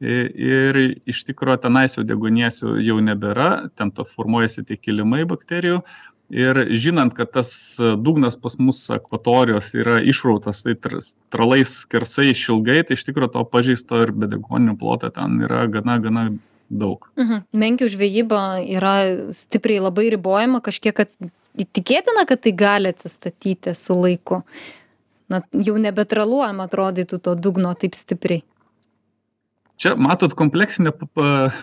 Ir 0.01 0.77
iš 1.05 1.19
tikrųjų 1.27 1.59
tenais 1.61 1.93
jau 1.93 2.03
degonės 2.07 2.63
jau 2.63 2.95
nebėra, 3.05 3.67
ten 3.77 3.91
to 3.93 4.05
formuojasi 4.07 4.63
tie 4.65 4.79
kilimai 4.79 5.27
bakterijų. 5.29 5.83
Ir 6.31 6.55
žinant, 6.79 7.11
kad 7.13 7.33
tas 7.35 7.51
dugnas 7.99 8.37
pas 8.39 8.55
mus 8.55 8.79
akvatorijos 8.95 9.73
yra 9.75 9.97
išrautas, 9.99 10.63
tai 10.63 10.77
tralais 10.79 11.73
skersai 11.83 12.29
išilgai, 12.31 12.79
tai 12.87 12.95
iš 12.95 13.03
tikrųjų 13.09 13.33
to 13.35 13.43
pažeisto 13.51 13.99
ir 13.99 14.13
bedegoninių 14.15 14.77
ploto 14.79 15.11
ten 15.13 15.41
yra 15.43 15.65
gana, 15.69 15.99
gana 16.01 16.25
daug. 16.71 17.09
Mhm. 17.19 17.43
Menkių 17.51 17.91
žvejyba 17.91 18.41
yra 18.63 18.95
stipriai 19.35 19.83
labai 19.83 20.07
ribojama, 20.15 20.63
kažkiek, 20.63 21.03
tikėtina, 21.57 22.25
kad 22.29 22.43
tai 22.45 22.53
gali 22.57 22.91
atsistatyti 22.91 23.75
su 23.77 23.97
laiku. 23.97 24.41
Na, 25.31 25.41
jau 25.55 25.77
nebetraluojama 25.79 26.67
atrodytų 26.67 27.21
to 27.23 27.35
dugno 27.39 27.71
taip 27.79 27.95
stipriai. 27.95 28.43
Čia 29.81 29.95
matot 29.97 30.35
kompleksinė 30.37 30.91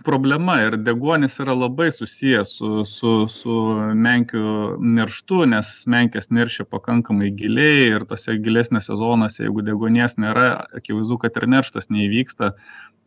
problema 0.02 0.56
ir 0.64 0.74
deguonis 0.82 1.36
yra 1.38 1.54
labai 1.54 1.86
susijęs 1.94 2.54
su, 2.58 2.70
su, 2.88 3.12
su 3.30 3.58
menkių 3.94 4.40
nerštu, 4.82 5.44
nes 5.52 5.70
menkės 5.86 6.32
neršia 6.34 6.66
pakankamai 6.66 7.28
giliai 7.38 7.84
ir 7.92 8.06
tose 8.10 8.34
gilesnėse 8.42 8.96
zonose, 8.98 9.44
jeigu 9.44 9.62
deguonies 9.68 10.18
nėra, 10.18 10.48
akivaizdu, 10.80 11.20
kad 11.22 11.38
ir 11.38 11.46
nerštas 11.54 11.92
neįvyksta. 11.94 12.50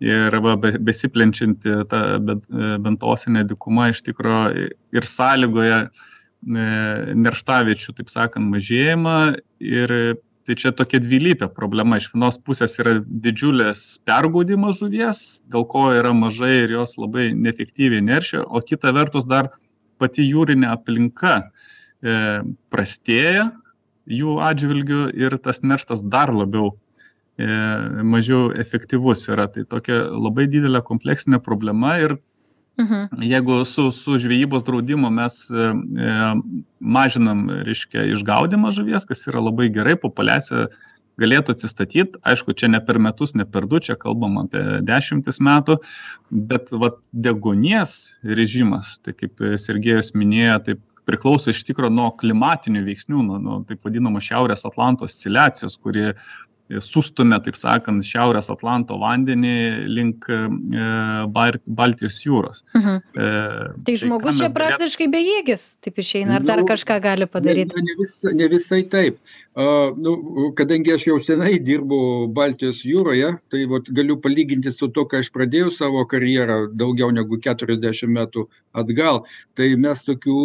Ir 0.01 0.39
va, 0.41 0.55
besiplenčianti 0.57 1.75
ta 1.91 2.01
bentosinė 2.81 3.43
dikuma 3.51 3.91
iš 3.91 4.05
tikrųjų 4.07 4.69
ir 4.95 5.09
sąlygoje 5.11 5.81
nerštaviečių, 6.41 7.93
taip 7.97 8.09
sakant, 8.09 8.49
mažėjimą 8.49 9.17
ir 9.61 9.93
tai 10.47 10.55
čia 10.57 10.71
tokia 10.73 10.99
dvilypė 11.01 11.51
problema. 11.53 11.99
Iš 12.01 12.11
vienos 12.15 12.39
pusės 12.41 12.79
yra 12.81 12.97
didžiulės 13.05 14.01
pergaudimas 14.07 14.79
žuvies, 14.81 15.41
dėl 15.51 15.67
ko 15.69 15.91
yra 15.93 16.13
mažai 16.17 16.63
ir 16.63 16.75
jos 16.79 16.97
labai 16.97 17.31
neefektyviai 17.37 18.01
neršia, 18.05 18.41
o 18.45 18.61
kita 18.65 18.93
vertus 18.95 19.27
dar 19.29 19.51
pati 20.01 20.25
jūrinė 20.25 20.71
aplinka 20.73 21.35
e, 22.01 22.41
prastėja 22.73 23.51
jų 24.09 24.39
atžvilgių 24.41 25.03
ir 25.21 25.37
tas 25.45 25.61
nerštas 25.61 26.01
dar 26.01 26.33
labiau 26.33 26.71
e, 27.37 27.45
mažiau 28.01 28.49
efektyvus 28.57 29.27
yra. 29.29 29.45
Tai 29.51 29.67
tokia 29.69 30.03
labai 30.09 30.47
didelė 30.49 30.81
kompleksinė 30.87 31.41
problema 31.45 31.99
ir 32.01 32.17
Mhm. 32.81 33.21
Jeigu 33.21 33.65
su, 33.65 33.91
su 33.91 34.17
žvejybos 34.17 34.65
draudimu 34.65 35.09
mes 35.13 35.35
e, 35.51 35.71
mažinam, 36.79 37.45
reiškia, 37.67 38.07
išgaudimą 38.15 38.71
žuvies, 38.73 39.05
kas 39.05 39.27
yra 39.29 39.43
labai 39.43 39.69
gerai, 39.73 39.97
populiacija 39.99 40.69
galėtų 41.21 41.53
atsistatyti, 41.55 42.19
aišku, 42.25 42.55
čia 42.57 42.69
ne 42.71 42.79
per 42.83 42.97
metus, 43.03 43.35
ne 43.37 43.45
per 43.45 43.67
du, 43.69 43.81
čia 43.83 43.97
kalbam 43.99 44.39
apie 44.41 44.63
dešimtis 44.87 45.41
metų, 45.43 45.77
bet 46.31 46.71
vat, 46.71 46.97
degonies 47.11 48.15
režimas, 48.23 48.95
tai 49.05 49.13
kaip 49.17 49.43
Sergejus 49.61 50.13
minėjo, 50.17 50.57
tai 50.65 50.77
priklauso 51.09 51.53
iš 51.53 51.63
tikrųjų 51.67 51.93
nuo 51.93 52.09
klimatinių 52.17 52.85
veiksnių, 52.87 53.25
nuo, 53.27 53.41
nuo 53.43 53.59
taip 53.67 53.83
vadinamo 53.85 54.23
Šiaurės 54.23 54.65
Atlanto 54.69 55.05
oscilacijos, 55.09 55.77
kuri 55.81 56.13
sustumia, 56.79 57.39
taip 57.43 57.57
sakant, 57.59 58.03
Šiaurės 58.05 58.49
Atlanto 58.53 58.97
vandenį 59.01 59.55
link 59.91 60.27
e, 60.31 60.39
Baltijos 61.31 62.21
jūros. 62.23 62.63
Mhm. 62.77 62.97
E, 63.11 63.27
tai, 63.27 63.83
tai 63.89 63.95
žmogus 64.03 64.39
čia 64.39 64.49
praktiškai 64.55 65.07
galėt... 65.07 65.15
bejėgis, 65.17 65.65
taip 65.83 66.01
išeina, 66.03 66.39
ar 66.39 66.47
dar 66.47 66.63
nu, 66.63 66.67
kažką 66.69 66.99
gali 67.03 67.27
padaryti? 67.29 67.75
Ne, 67.77 67.87
ne, 67.89 67.97
vis, 67.99 68.15
ne 68.41 68.49
visai 68.51 68.81
taip. 68.91 69.19
Uh, 69.51 69.91
nu, 69.99 70.15
kadangi 70.55 70.93
aš 70.95 71.09
jau 71.09 71.17
senai 71.19 71.57
dirbu 71.59 72.29
Baltijos 72.31 72.85
jūroje, 72.87 73.33
tai 73.51 73.65
vat, 73.71 73.89
galiu 73.91 74.15
palyginti 74.23 74.71
su 74.71 74.87
to, 74.95 75.03
ką 75.11 75.19
aš 75.19 75.31
pradėjau 75.35 75.73
savo 75.75 76.05
karjerą 76.07 76.61
daugiau 76.71 77.11
negu 77.11 77.39
40 77.41 78.13
metų 78.15 78.47
atgal, 78.79 79.25
tai 79.59 79.73
mes 79.75 80.05
tokių 80.07 80.37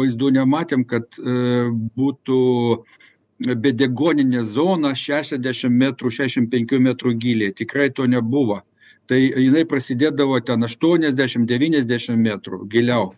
vaizdų 0.00 0.32
nematėm, 0.40 0.82
kad 0.90 1.20
uh, 1.22 1.70
būtų 1.98 2.40
uh, 2.74 2.96
bedegoninė 3.46 4.42
zona 4.44 4.94
60 4.98 5.70
metrų, 5.70 6.10
65 6.10 6.80
metrų 6.82 7.14
giliai. 7.22 7.54
Tikrai 7.54 7.90
to 7.94 8.06
nebuvo. 8.10 8.62
Tai 9.08 9.18
jinai 9.18 9.64
prasidėdavo 9.68 10.40
ten 10.44 10.66
80-90 10.66 12.18
metrų 12.18 12.66
giliau. 12.68 13.14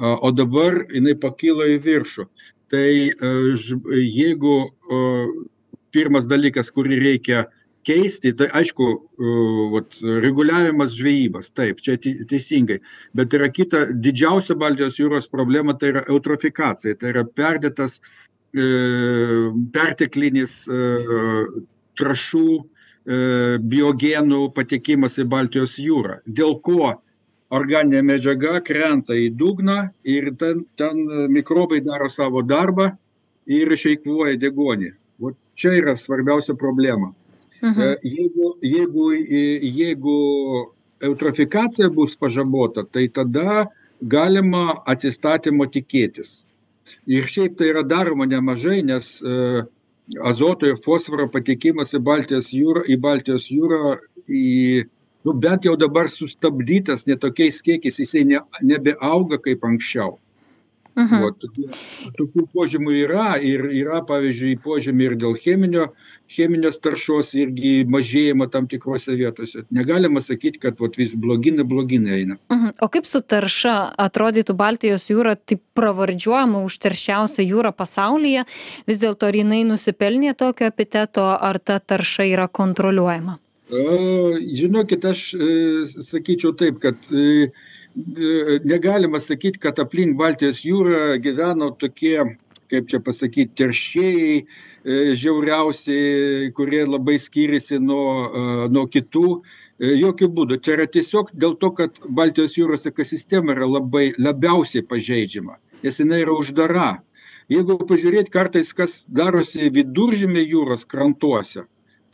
O 0.00 0.30
dabar 0.32 0.80
jinai 0.90 1.14
pakilo 1.20 1.66
į 1.68 1.78
viršų. 1.84 2.26
Tai 2.70 2.86
jeigu 4.00 4.54
pirmas 5.92 6.26
dalykas, 6.30 6.70
kurį 6.74 7.00
reikia 7.02 7.44
keisti, 7.86 8.32
tai 8.36 8.50
aišku, 8.60 8.86
vat, 9.72 9.98
reguliavimas 10.24 10.94
žvejybos, 10.98 11.50
taip, 11.56 11.80
čia 11.84 11.96
teisingai, 12.00 12.78
bet 13.16 13.34
yra 13.36 13.48
kita 13.52 13.86
didžiausia 14.04 14.56
Baltijos 14.60 14.98
jūros 15.00 15.30
problema, 15.32 15.74
tai 15.74 15.94
yra 15.94 16.04
eutrofikacija, 16.12 16.98
tai 17.00 17.14
yra 17.14 17.24
perdėtas 17.24 17.98
perteklinis 18.52 20.54
e, 20.66 20.78
trašų 22.00 22.48
e, 22.58 22.62
biogenų 23.62 24.48
patekimas 24.56 25.18
į 25.22 25.28
Baltijos 25.30 25.76
jūrą, 25.78 26.18
dėl 26.26 26.58
ko 26.64 26.96
organinė 27.50 28.02
medžiaga 28.06 28.60
krenta 28.62 29.14
į 29.14 29.30
dugną 29.38 29.90
ir 30.06 30.32
ten, 30.38 30.64
ten 30.78 30.98
mikrobai 31.30 31.80
daro 31.82 32.08
savo 32.10 32.42
darbą 32.42 32.90
ir 33.46 33.70
išeikvoja 33.74 34.38
degonį. 34.38 34.92
Vat 35.20 35.36
čia 35.58 35.74
yra 35.78 35.96
svarbiausia 35.98 36.54
problema. 36.58 37.12
Mhm. 37.60 37.96
Jeigu, 38.02 38.52
jeigu, 38.64 39.08
jeigu 39.62 40.18
eutrofikacija 41.00 41.90
bus 41.92 42.16
pažabota, 42.16 42.84
tai 42.84 43.08
tada 43.08 43.66
galima 44.00 44.80
atsistatymo 44.88 45.66
tikėtis. 45.68 46.44
Ir 47.10 47.28
šiaip 47.30 47.56
tai 47.58 47.70
yra 47.72 47.82
daroma 47.86 48.26
nemažai, 48.30 48.80
nes 48.86 49.18
e, 49.22 49.62
azoto 50.30 50.68
ir 50.68 50.78
fosforo 50.80 51.28
patekimas 51.32 51.94
į 51.94 52.02
Baltijos 52.06 52.50
jūrą, 52.54 52.84
į 52.88 52.96
Baltijos 53.02 53.48
jūrą 53.50 53.96
į, 54.26 54.86
nu, 55.26 55.34
bent 55.44 55.68
jau 55.68 55.76
dabar 55.80 56.10
sustabdytas 56.12 57.06
netokiais 57.10 57.60
kiekiais, 57.66 58.00
jisai 58.02 58.24
ne, 58.28 58.42
nebeauga 58.62 59.40
kaip 59.42 59.64
anksčiau. 59.66 60.18
Mhm. 60.98 61.22
Vat, 61.22 61.44
tokių 62.18 62.44
požymių 62.54 62.94
yra 63.04 63.26
ir 63.42 63.62
yra, 63.70 64.00
pavyzdžiui, 64.06 64.56
požymiai 64.64 65.10
ir 65.10 65.16
dėl 65.20 65.36
cheminio, 65.38 65.86
cheminės 66.30 66.80
taršos 66.82 67.32
irgi 67.38 67.84
mažėjimo 67.90 68.48
tam 68.50 68.66
tikrose 68.70 69.14
vietose. 69.18 69.64
Negalima 69.74 70.22
sakyti, 70.24 70.60
kad 70.66 70.80
vat, 70.82 70.98
vis 71.00 71.14
blogina, 71.20 71.64
blogina 71.64 72.16
eina. 72.18 72.38
Mhm. 72.52 72.74
O 72.82 72.90
kaip 72.92 73.06
su 73.06 73.22
tarša 73.22 73.76
atrodytų 74.06 74.56
Baltijos 74.58 75.06
jūra, 75.12 75.36
taip 75.38 75.62
pravardžiuojama 75.78 76.64
užterščiausia 76.66 77.46
jūra 77.46 77.72
pasaulyje, 77.76 78.46
vis 78.90 78.98
dėlto 79.02 79.30
ar 79.30 79.38
jinai 79.38 79.62
nusipelnė 79.68 80.34
tokio 80.38 80.66
epiteto, 80.70 81.28
ar 81.30 81.62
ta 81.62 81.78
tarša 81.78 82.26
yra 82.32 82.48
kontroliuojama? 82.48 83.38
Žinokit, 83.70 85.04
aš 85.06 85.20
e, 85.34 85.50
sakyčiau 85.86 86.56
taip, 86.58 86.80
kad 86.82 87.06
e, 87.14 87.50
negalima 87.94 89.20
sakyti, 89.20 89.58
kad 89.58 89.78
aplink 89.82 90.16
Baltijos 90.18 90.62
jūrą 90.64 91.18
gyveno 91.22 91.70
tokie, 91.78 92.36
kaip 92.70 92.86
čia 92.90 93.00
pasakyti, 93.02 93.56
teršėjai 93.58 94.36
e, 94.38 94.44
žiauriausiai, 95.18 96.52
kurie 96.54 96.84
labai 96.86 97.18
skiriasi 97.18 97.80
nuo, 97.82 98.06
e, 98.26 98.68
nuo 98.70 98.86
kitų. 98.86 99.40
E, 99.80 99.94
jokių 99.98 100.28
būdų. 100.36 100.60
Čia 100.62 100.76
yra 100.78 100.86
tiesiog 100.86 101.32
dėl 101.34 101.56
to, 101.60 101.72
kad 101.74 101.98
Baltijos 102.08 102.56
jūros 102.58 102.86
ekosistema 102.90 103.56
yra 103.56 103.66
labai 103.66 104.10
labiausiai 104.18 104.86
pažeidžiama, 104.86 105.58
nes 105.82 106.00
jinai 106.02 106.22
yra 106.24 106.36
uždara. 106.38 106.90
Jeigu 107.50 107.80
pažiūrėti 107.82 108.30
kartais, 108.30 108.70
kas 108.76 109.00
darosi 109.10 109.72
viduržymė 109.74 110.44
jūros 110.46 110.86
krantuose, 110.86 111.64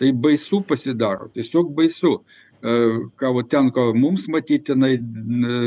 tai 0.00 0.12
baisu 0.12 0.62
pasidaro, 0.64 1.28
tiesiog 1.36 1.74
baisu 1.76 2.20
ką 2.66 3.32
va 3.36 3.42
tenka 3.46 3.88
mums 3.94 4.26
matyti 4.32 4.72
tenai, 4.72 4.96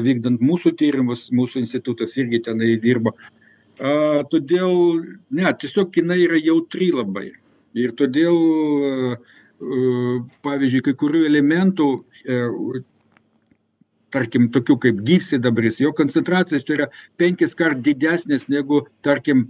vykdant 0.05 0.41
mūsų 0.43 0.73
tyrimus, 0.79 1.29
mūsų 1.35 1.61
institutas 1.63 2.17
irgi 2.19 2.41
tenai 2.49 2.73
dirba. 2.83 3.13
A, 3.79 4.23
todėl, 4.27 5.03
ne, 5.31 5.51
tiesiog 5.61 5.95
jinai 6.01 6.19
yra 6.25 6.39
jautri 6.43 6.89
labai. 6.91 7.29
Ir 7.79 7.93
todėl, 7.95 8.35
pavyzdžiui, 10.43 10.83
kai 10.89 10.95
kurių 10.99 11.23
elementų 11.29 11.89
tarkim, 14.13 14.49
tokių 14.53 14.77
kaip 14.85 15.01
gyvsidabris, 15.05 15.79
jo 15.83 15.91
koncentracijos 15.95 16.65
tai 16.67 16.79
yra 16.79 16.87
penkis 17.19 17.55
kart 17.57 17.81
didesnės 17.85 18.49
negu, 18.49 18.83
tarkim, 19.05 19.49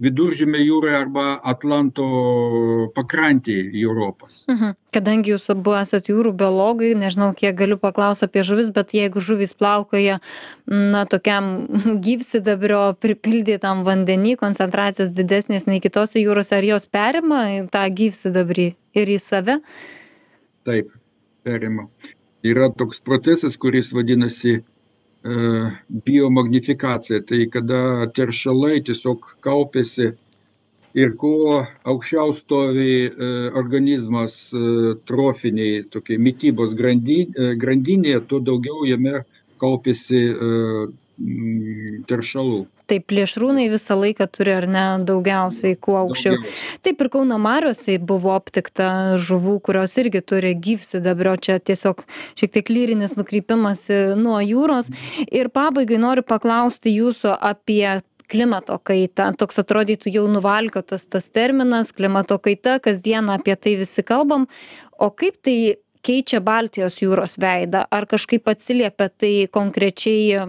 viduržymė 0.00 0.60
jūroje 0.62 0.96
arba 0.96 1.24
Atlanto 1.44 2.06
pakrantėje 2.96 3.68
Europos. 3.82 4.44
Mhm. 4.48 4.76
Kadangi 4.94 5.34
jūs 5.34 5.46
abu 5.52 5.76
esate 5.78 6.10
jūrų 6.10 6.32
biologai, 6.40 6.94
nežinau, 6.98 7.30
kiek 7.36 7.54
galiu 7.58 7.76
paklausti 7.78 8.26
apie 8.26 8.42
žuvis, 8.46 8.72
bet 8.74 8.94
jeigu 8.96 9.22
žuvis 9.22 9.52
plaukoja, 9.54 10.18
na, 10.66 11.04
tokiam 11.10 11.68
gyvsidabrio 12.06 12.82
pripildytam 12.98 13.84
vandenį, 13.86 14.36
koncentracijos 14.40 15.14
didesnės 15.16 15.68
nei 15.70 15.82
kitose 15.84 16.22
jūrose, 16.22 16.56
ar 16.56 16.66
jos 16.66 16.88
perima 16.90 17.44
tą 17.70 17.84
gyvsidabrį 18.00 18.72
ir 18.98 19.14
į 19.14 19.20
save? 19.22 19.60
Taip, 20.66 20.90
perima. 21.46 21.86
Yra 22.46 22.70
toks 22.72 23.02
procesas, 23.04 23.58
kuris 23.60 23.92
vadinasi 23.92 24.62
biomagnifikacija, 25.22 27.20
tai 27.28 27.46
kada 27.52 28.06
teršalai 28.16 28.80
tiesiog 28.84 29.26
kaupiasi 29.44 30.12
ir 30.96 31.12
kuo 31.20 31.60
aukščiau 31.84 32.32
stovi 32.34 33.10
organizmas 33.54 34.38
trofiniai, 35.06 35.84
tokie 35.92 36.16
mytybos 36.18 36.72
grandinėje, 36.74 38.24
tuo 38.26 38.40
daugiau 38.40 38.88
jame 38.88 39.20
kaupiasi 39.60 40.24
teršalų. 42.08 42.66
Taip 42.90 43.04
plėšrūnai 43.10 43.68
visą 43.70 43.94
laiką 43.94 44.26
turi 44.34 44.52
ar 44.56 44.66
ne 44.66 44.84
daugiausiai 45.06 45.76
kuo 45.78 45.94
aukščiau. 46.00 46.40
Taip 46.82 47.04
ir 47.04 47.10
kauno 47.12 47.38
mariose 47.38 47.94
buvo 48.02 48.32
aptikta 48.34 49.16
žuvų 49.20 49.60
kurios 49.68 49.94
irgi 50.02 50.22
turi 50.26 50.56
gyvsidabrio. 50.58 51.36
Čia 51.38 51.60
tiesiog 51.62 52.02
šiek 52.40 52.56
tiek 52.56 52.72
lyrinis 52.72 53.14
nukrypimas 53.18 53.86
nuo 54.18 54.40
jūros. 54.42 54.90
Ir 55.30 55.52
pabaigai 55.54 56.00
noriu 56.02 56.26
paklausti 56.26 56.96
jūsų 56.96 57.36
apie 57.38 58.00
klimato 58.30 58.78
kaitą. 58.86 59.30
Toks 59.38 59.62
atrodytų 59.62 60.12
jau 60.14 60.24
nuvalkiotas 60.30 61.06
tas 61.10 61.28
terminas 61.30 61.94
klimato 61.94 62.38
kaita. 62.42 62.78
Kasdien 62.82 63.30
apie 63.32 63.54
tai 63.54 63.76
visi 63.80 64.04
kalbam. 64.06 64.48
O 64.98 65.10
kaip 65.10 65.38
tai 65.44 65.56
keičia 66.06 66.40
baltijos 66.44 67.00
jūros 67.02 67.36
veidą 67.40 67.84
ar 67.90 68.06
kažkaip 68.10 68.48
atsiliepia 68.50 69.10
tai 69.10 69.34
konkrečiai 69.52 70.46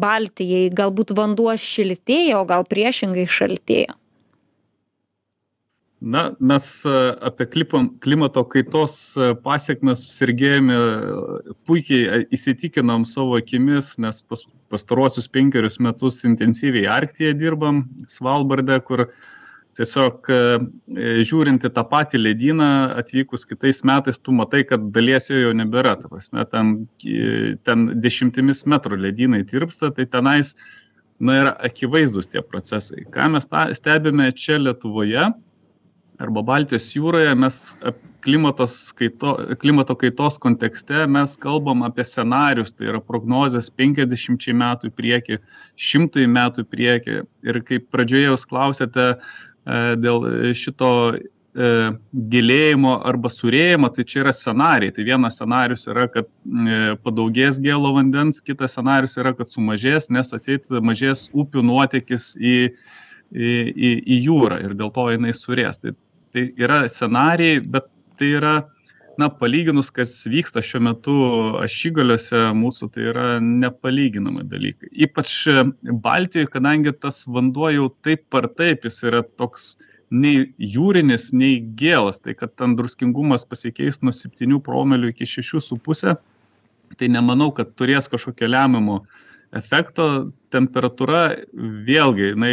baltijai 0.00 0.70
galbūt 0.74 1.14
vanduo 1.16 1.54
šiltėja 1.58 2.40
o 2.40 2.46
gal 2.48 2.66
priešingai 2.68 3.26
šaltėja? 3.28 3.98
Na, 6.04 6.26
mes 6.36 6.64
e, 6.84 6.90
apie 7.24 7.46
klimato 8.04 8.42
kaitos 8.52 8.96
e, 9.16 9.30
pasiekmes 9.40 10.02
susirgėjome, 10.04 10.76
puikiai 11.64 12.26
įsitikinom 12.34 13.06
savo 13.08 13.38
akimis, 13.38 13.94
nes 14.04 14.20
pas, 14.28 14.42
pastaruosius 14.68 15.30
penkerius 15.32 15.80
metus 15.80 16.20
intensyviai 16.28 16.90
Arktėje 16.92 17.32
dirbam, 17.40 17.86
Svalbardė, 18.10 18.82
kur 18.84 19.06
uh, 19.06 19.16
tiesiog 19.76 20.30
e, 20.30 20.38
e, 20.94 21.12
žiūrint 21.26 21.66
į 21.66 21.70
tą 21.74 21.84
patį 21.90 22.20
ledyną, 22.22 22.70
atvykus 23.00 23.46
kitais 23.48 23.82
metais, 23.86 24.20
tu 24.20 24.34
matai, 24.36 24.62
kad 24.68 24.90
dalies 24.94 25.30
jo 25.30 25.40
jau 25.40 25.52
nebėra. 25.56 25.96
Ta 26.00 26.10
prasme, 26.12 26.44
ten, 26.50 26.74
ten 27.66 27.86
dešimtimis 28.04 28.64
metrų 28.70 29.00
ledynai 29.06 29.44
tirpsta, 29.48 29.92
tai 29.94 30.06
tenais 30.10 30.54
na, 31.18 31.40
yra 31.42 31.56
akivaizdus 31.68 32.30
tie 32.30 32.42
procesai. 32.44 33.06
Ką 33.14 33.32
mes 33.34 33.50
ta, 33.50 33.68
stebime 33.76 34.30
čia 34.36 34.60
Lietuvoje 34.62 35.32
arba 36.22 36.44
Baltijos 36.46 36.92
jūroje, 36.94 37.32
mes 37.34 37.56
kaito, 38.22 39.32
klimato 39.60 39.96
kaitos 39.98 40.38
kontekste 40.40 41.08
mes 41.10 41.34
kalbam 41.42 41.82
apie 41.84 42.04
scenarius, 42.06 42.70
tai 42.72 42.86
yra 42.92 43.00
prognozijas 43.02 43.66
50 43.74 44.54
metų 44.60 44.92
į 44.92 44.94
priekį, 44.94 45.40
100 45.88 46.28
metų 46.36 46.62
į 46.62 46.70
priekį. 46.70 47.18
Ir 47.50 47.60
kaip 47.66 47.90
pradžioje 47.90 48.30
jūs 48.30 48.46
klausėte, 48.48 49.08
E, 49.08 49.53
dėl 49.64 50.26
šito 50.56 50.90
e, 51.54 51.68
gilėjimo 52.12 52.94
arba 53.06 53.30
surėjimo, 53.32 53.90
tai 53.94 54.04
čia 54.08 54.22
yra 54.24 54.34
scenarijai. 54.34 54.94
Tai 54.96 55.06
vienas 55.06 55.38
scenarius 55.38 55.86
yra, 55.90 56.06
kad 56.12 56.28
e, 56.28 56.80
padaugės 57.04 57.60
gėlo 57.64 57.94
vandens, 57.96 58.42
kitas 58.44 58.76
scenarius 58.76 59.16
yra, 59.20 59.34
kad 59.38 59.50
sumažės, 59.50 60.10
nes 60.14 60.34
atseit 60.36 60.70
mažės 60.84 61.28
upių 61.32 61.64
nuotėkis 61.70 62.34
į, 62.36 62.56
į, 63.32 63.54
į, 63.72 63.92
į 64.04 64.20
jūrą 64.26 64.60
ir 64.66 64.76
dėl 64.78 64.92
to 64.94 65.08
jinai 65.14 65.34
surės. 65.36 65.80
Tai, 65.82 65.94
tai 66.34 66.48
yra 66.60 66.84
scenarijai, 66.90 67.62
bet 67.62 67.90
tai 68.18 68.34
yra 68.40 68.54
na 69.18 69.28
palyginus 69.30 69.90
kas 69.94 70.12
vyksta 70.30 70.62
šiuo 70.64 70.82
metu 70.88 71.14
ašigaliuose 71.62 72.40
mūsų 72.58 72.90
tai 72.94 73.08
yra 73.12 73.26
nepalyginami 73.42 74.44
dalykai. 74.50 74.90
Ypač 75.06 75.34
baltijoj 75.84 76.48
kadangi 76.52 76.94
tas 76.98 77.24
vanduo 77.30 77.70
jau 77.72 77.88
taip 78.04 78.38
ar 78.40 78.48
taip 78.52 78.88
jis 78.88 79.02
yra 79.08 79.22
toks 79.24 79.74
nei 80.14 80.50
jūrinis 80.58 81.32
nei 81.34 81.58
gėlas 81.78 82.20
tai 82.22 82.36
kad 82.38 82.54
ten 82.58 82.76
druskingumas 82.78 83.46
pasikeis 83.48 84.02
nuo 84.02 84.14
septynių 84.14 84.60
promilių 84.64 85.10
iki 85.14 85.28
šešių 85.36 85.62
su 85.64 85.78
puse 85.80 86.16
tai 86.98 87.08
nemanau 87.10 87.50
kad 87.54 87.72
turės 87.78 88.08
kažkokio 88.12 88.48
lemiamo 88.50 89.00
efekto. 89.54 90.30
Temperatūra 90.54 91.24
vėlgi 91.86 92.30
jinai 92.32 92.52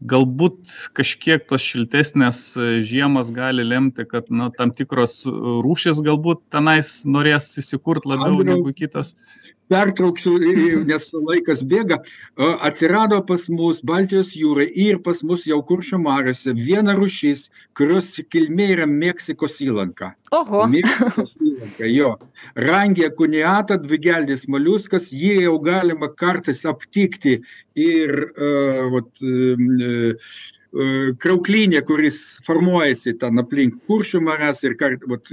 galbūt 0.00 0.72
kažkiek 0.96 1.44
tos 1.48 1.64
šiltesnės 1.64 2.40
e, 2.56 2.68
žiemos 2.86 3.32
gali 3.36 3.64
lemti, 3.66 4.06
kad 4.08 4.30
na, 4.32 4.48
tam 4.56 4.72
tikros 4.72 5.22
rūšis 5.28 6.00
galbūt 6.04 6.42
tenais 6.52 7.00
norės 7.04 7.52
įsikurt 7.60 8.08
labiau 8.08 8.40
Andriau, 8.40 8.60
negu 8.62 8.72
kitos 8.76 9.14
pertrauksiu, 9.70 10.36
nes 10.88 11.06
laikas 11.14 11.62
bėga. 11.70 12.00
Atsirado 12.66 13.20
pas 13.26 13.46
mus 13.52 13.82
Baltijos 13.86 14.32
jūrai 14.36 14.68
ir 14.86 15.00
pas 15.06 15.22
mus 15.26 15.46
jau 15.48 15.60
kuršio 15.66 16.00
mariuose 16.02 16.54
viena 16.58 16.96
rušis, 16.98 17.48
kurios 17.78 18.12
kilmė 18.32 18.70
yra 18.76 18.88
Meksikos 18.90 19.60
įlanka. 19.64 20.12
Oho. 20.36 20.66
Meksikos 20.74 21.36
įlanka, 21.38 21.90
jo. 21.90 22.14
Rangė 22.68 23.10
kuniata, 23.16 23.78
dvigeldis 23.80 24.46
moliuskas, 24.50 25.10
jį 25.14 25.44
jau 25.46 25.58
galima 25.64 26.10
kartais 26.22 26.64
aptikti 26.68 27.38
ir 27.78 28.16
uh, 28.30 28.88
vat, 28.96 29.12
uh, 30.72 31.10
krauklinė, 31.18 31.80
kuris 31.86 32.40
formuojasi 32.46 33.16
ten 33.18 33.42
aplink 33.42 33.80
kuršių 33.90 34.20
marias 34.22 34.62
ir 34.62 34.76
kart, 34.78 35.02
vat, 35.10 35.26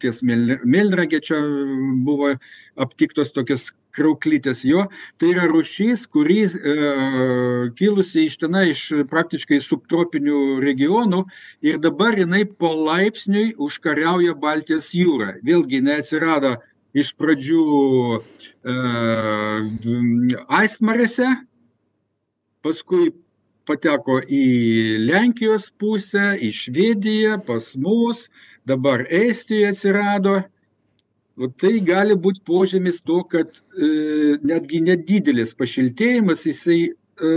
ties 0.00 0.22
Melnragė 0.24 1.20
čia 1.20 1.40
buvo 2.06 2.32
aptiktos 2.80 3.32
tokias 3.36 3.72
krauklytės 3.92 4.64
jo, 4.64 4.86
tai 5.18 5.32
yra 5.34 5.48
rušys, 5.50 6.06
kuris 6.12 6.54
e, 6.56 6.74
kilusi 7.76 8.26
iš 8.28 8.38
tenai, 8.40 8.68
iš 8.72 8.82
praktiškai 9.10 9.58
subtropinių 9.64 10.60
regionų 10.62 11.24
ir 11.66 11.80
dabar 11.82 12.16
jinai 12.16 12.44
polaipsniui 12.46 13.56
užkariauja 13.58 14.36
Baltijos 14.38 14.92
jūrą. 14.94 15.34
Vėlgi 15.44 15.82
jinai 15.82 15.98
atsirado 16.02 16.56
iš 16.96 17.14
pradžių 17.18 17.64
e, 18.16 18.76
Aismarėse, 20.60 21.32
paskui 22.62 23.10
pateko 23.68 24.18
į 24.24 24.44
Lenkijos 25.06 25.68
pusę, 25.80 26.32
į 26.40 26.50
Švediją, 26.60 27.38
pas 27.46 27.74
mus, 27.76 28.26
dabar 28.68 29.04
Estijoje 29.06 29.72
atsirado. 29.72 30.38
O 31.38 31.46
tai 31.54 31.76
gali 31.86 32.16
būti 32.18 32.42
požymis 32.48 32.98
to, 33.06 33.20
kad 33.30 33.60
e, 33.78 33.88
netgi 34.42 34.80
nedidelis 34.82 35.54
pašiltėjimas, 35.60 36.42
jisai 36.50 36.80
e, 36.88 37.34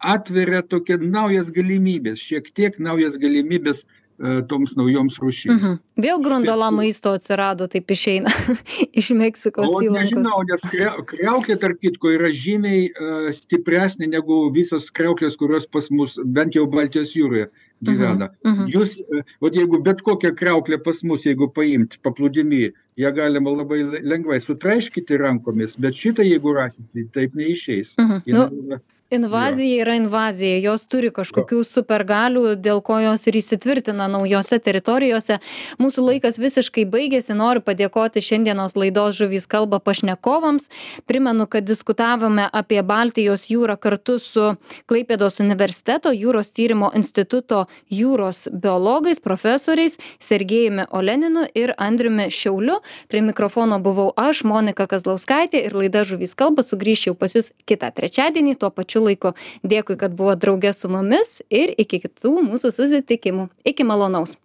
atveria 0.00 0.60
tokia 0.62 0.98
naujas 1.00 1.48
galimybės, 1.56 2.20
šiek 2.20 2.50
tiek 2.56 2.76
naujas 2.82 3.16
galimybės 3.22 3.86
toms 4.20 4.74
naujoms 4.76 5.16
rūšims. 5.22 5.56
Mhm. 5.56 5.78
Vėl 6.00 6.20
grundala 6.24 6.70
maisto 6.74 7.12
atsirado, 7.16 7.66
taip 7.72 7.90
išeina 7.92 8.32
iš 9.00 9.10
Meksikos 9.16 9.68
įlankos. 9.68 9.96
Nežinau, 9.96 10.42
nes 10.48 10.66
kreuklė, 11.12 11.56
tarp 11.60 11.80
kitko, 11.80 12.12
yra 12.16 12.30
žymiai 12.34 12.86
uh, 12.90 13.30
stipresnė 13.34 14.10
negu 14.12 14.42
visos 14.54 14.90
kreuklės, 14.96 15.38
kurios 15.40 15.68
pas 15.70 15.90
mus, 15.94 16.18
bent 16.24 16.58
jau 16.58 16.66
Baltijos 16.70 17.14
jūroje, 17.16 17.48
gyvena. 17.86 18.30
Mhm. 18.44 18.52
Mhm. 18.52 18.70
Jūs, 18.74 18.98
uh, 19.08 19.34
vat 19.44 19.56
jeigu 19.56 19.82
bet 19.86 20.04
kokią 20.06 20.34
kreuklę 20.36 20.80
pas 20.84 21.02
mus, 21.06 21.26
jeigu 21.28 21.50
paimti 21.56 22.00
paplūdimi, 22.04 22.70
ją 23.00 23.12
galima 23.16 23.52
labai 23.56 23.82
lengvai 24.04 24.40
sutraiškyti 24.44 25.20
rankomis, 25.20 25.78
bet 25.80 25.96
šitą, 25.96 26.26
jeigu 26.26 26.54
rasite, 26.56 27.08
taip 27.14 27.36
neišeis. 27.38 27.96
Mhm. 28.00 28.24
Nu, 28.36 28.80
invazija 29.10 29.82
yra 29.82 29.94
invazija 29.98 30.58
jos 30.62 30.84
turi 30.86 31.10
kažkokių 31.10 31.64
supergalių 31.66 32.54
dėl 32.62 32.78
ko 32.86 33.00
jos 33.02 33.26
ir 33.26 33.40
įsitvirtina 33.40 34.06
naujose 34.10 34.60
teritorijose. 34.62 35.40
Mūsų 35.82 36.04
laikas 36.06 36.38
visiškai 36.38 36.84
baigėsi 36.86 37.34
noriu 37.34 37.62
padėkoti 37.66 38.22
šiandienos 38.22 38.76
laidos 38.78 39.18
žuvys 39.18 39.48
kalba 39.50 39.80
pašnekovams. 39.82 40.68
Primenu 41.10 41.48
kad 41.50 41.66
diskutavome 41.66 42.46
apie 42.52 42.82
baltijos 42.86 43.48
jūrą 43.50 43.76
kartu 43.82 44.20
su 44.22 44.52
klaipėdos 44.86 45.40
universiteto 45.42 46.14
jūros 46.14 46.54
tyrimo 46.54 46.92
instituto 46.94 47.64
jūros 47.90 48.46
biologais 48.52 49.18
profesoriais 49.18 49.98
sergėjumi 50.22 50.86
oleninu 50.94 51.48
ir 51.54 51.74
andriumi 51.78 52.28
šiauliu. 52.30 52.78
Prie 53.10 53.24
mikrofono 53.26 53.80
buvau 53.82 54.12
aš 54.14 54.44
monika 54.46 54.86
kazlauskaitė 54.86 55.66
ir 55.66 55.74
laida 55.74 56.06
žuvys 56.06 56.38
kalba 56.38 56.62
sugrįš 56.62 57.08
jau 57.10 57.18
pas 57.18 57.34
jus 57.34 57.50
kitą 57.66 57.90
trečiadienį 57.96 58.54
tuo 58.60 58.70
pačiu 58.70 58.99
laiku. 59.04 59.34
Dėkui 59.66 59.96
kad 60.00 60.14
buvot 60.16 60.40
drauge 60.40 60.72
su 60.76 60.90
mumis 60.92 61.40
ir 61.50 61.74
iki 61.80 62.02
kitų 62.04 62.36
mūsų 62.46 62.72
susitikimų. 62.76 63.48
Iki 63.66 63.86
malonaus 63.88 64.36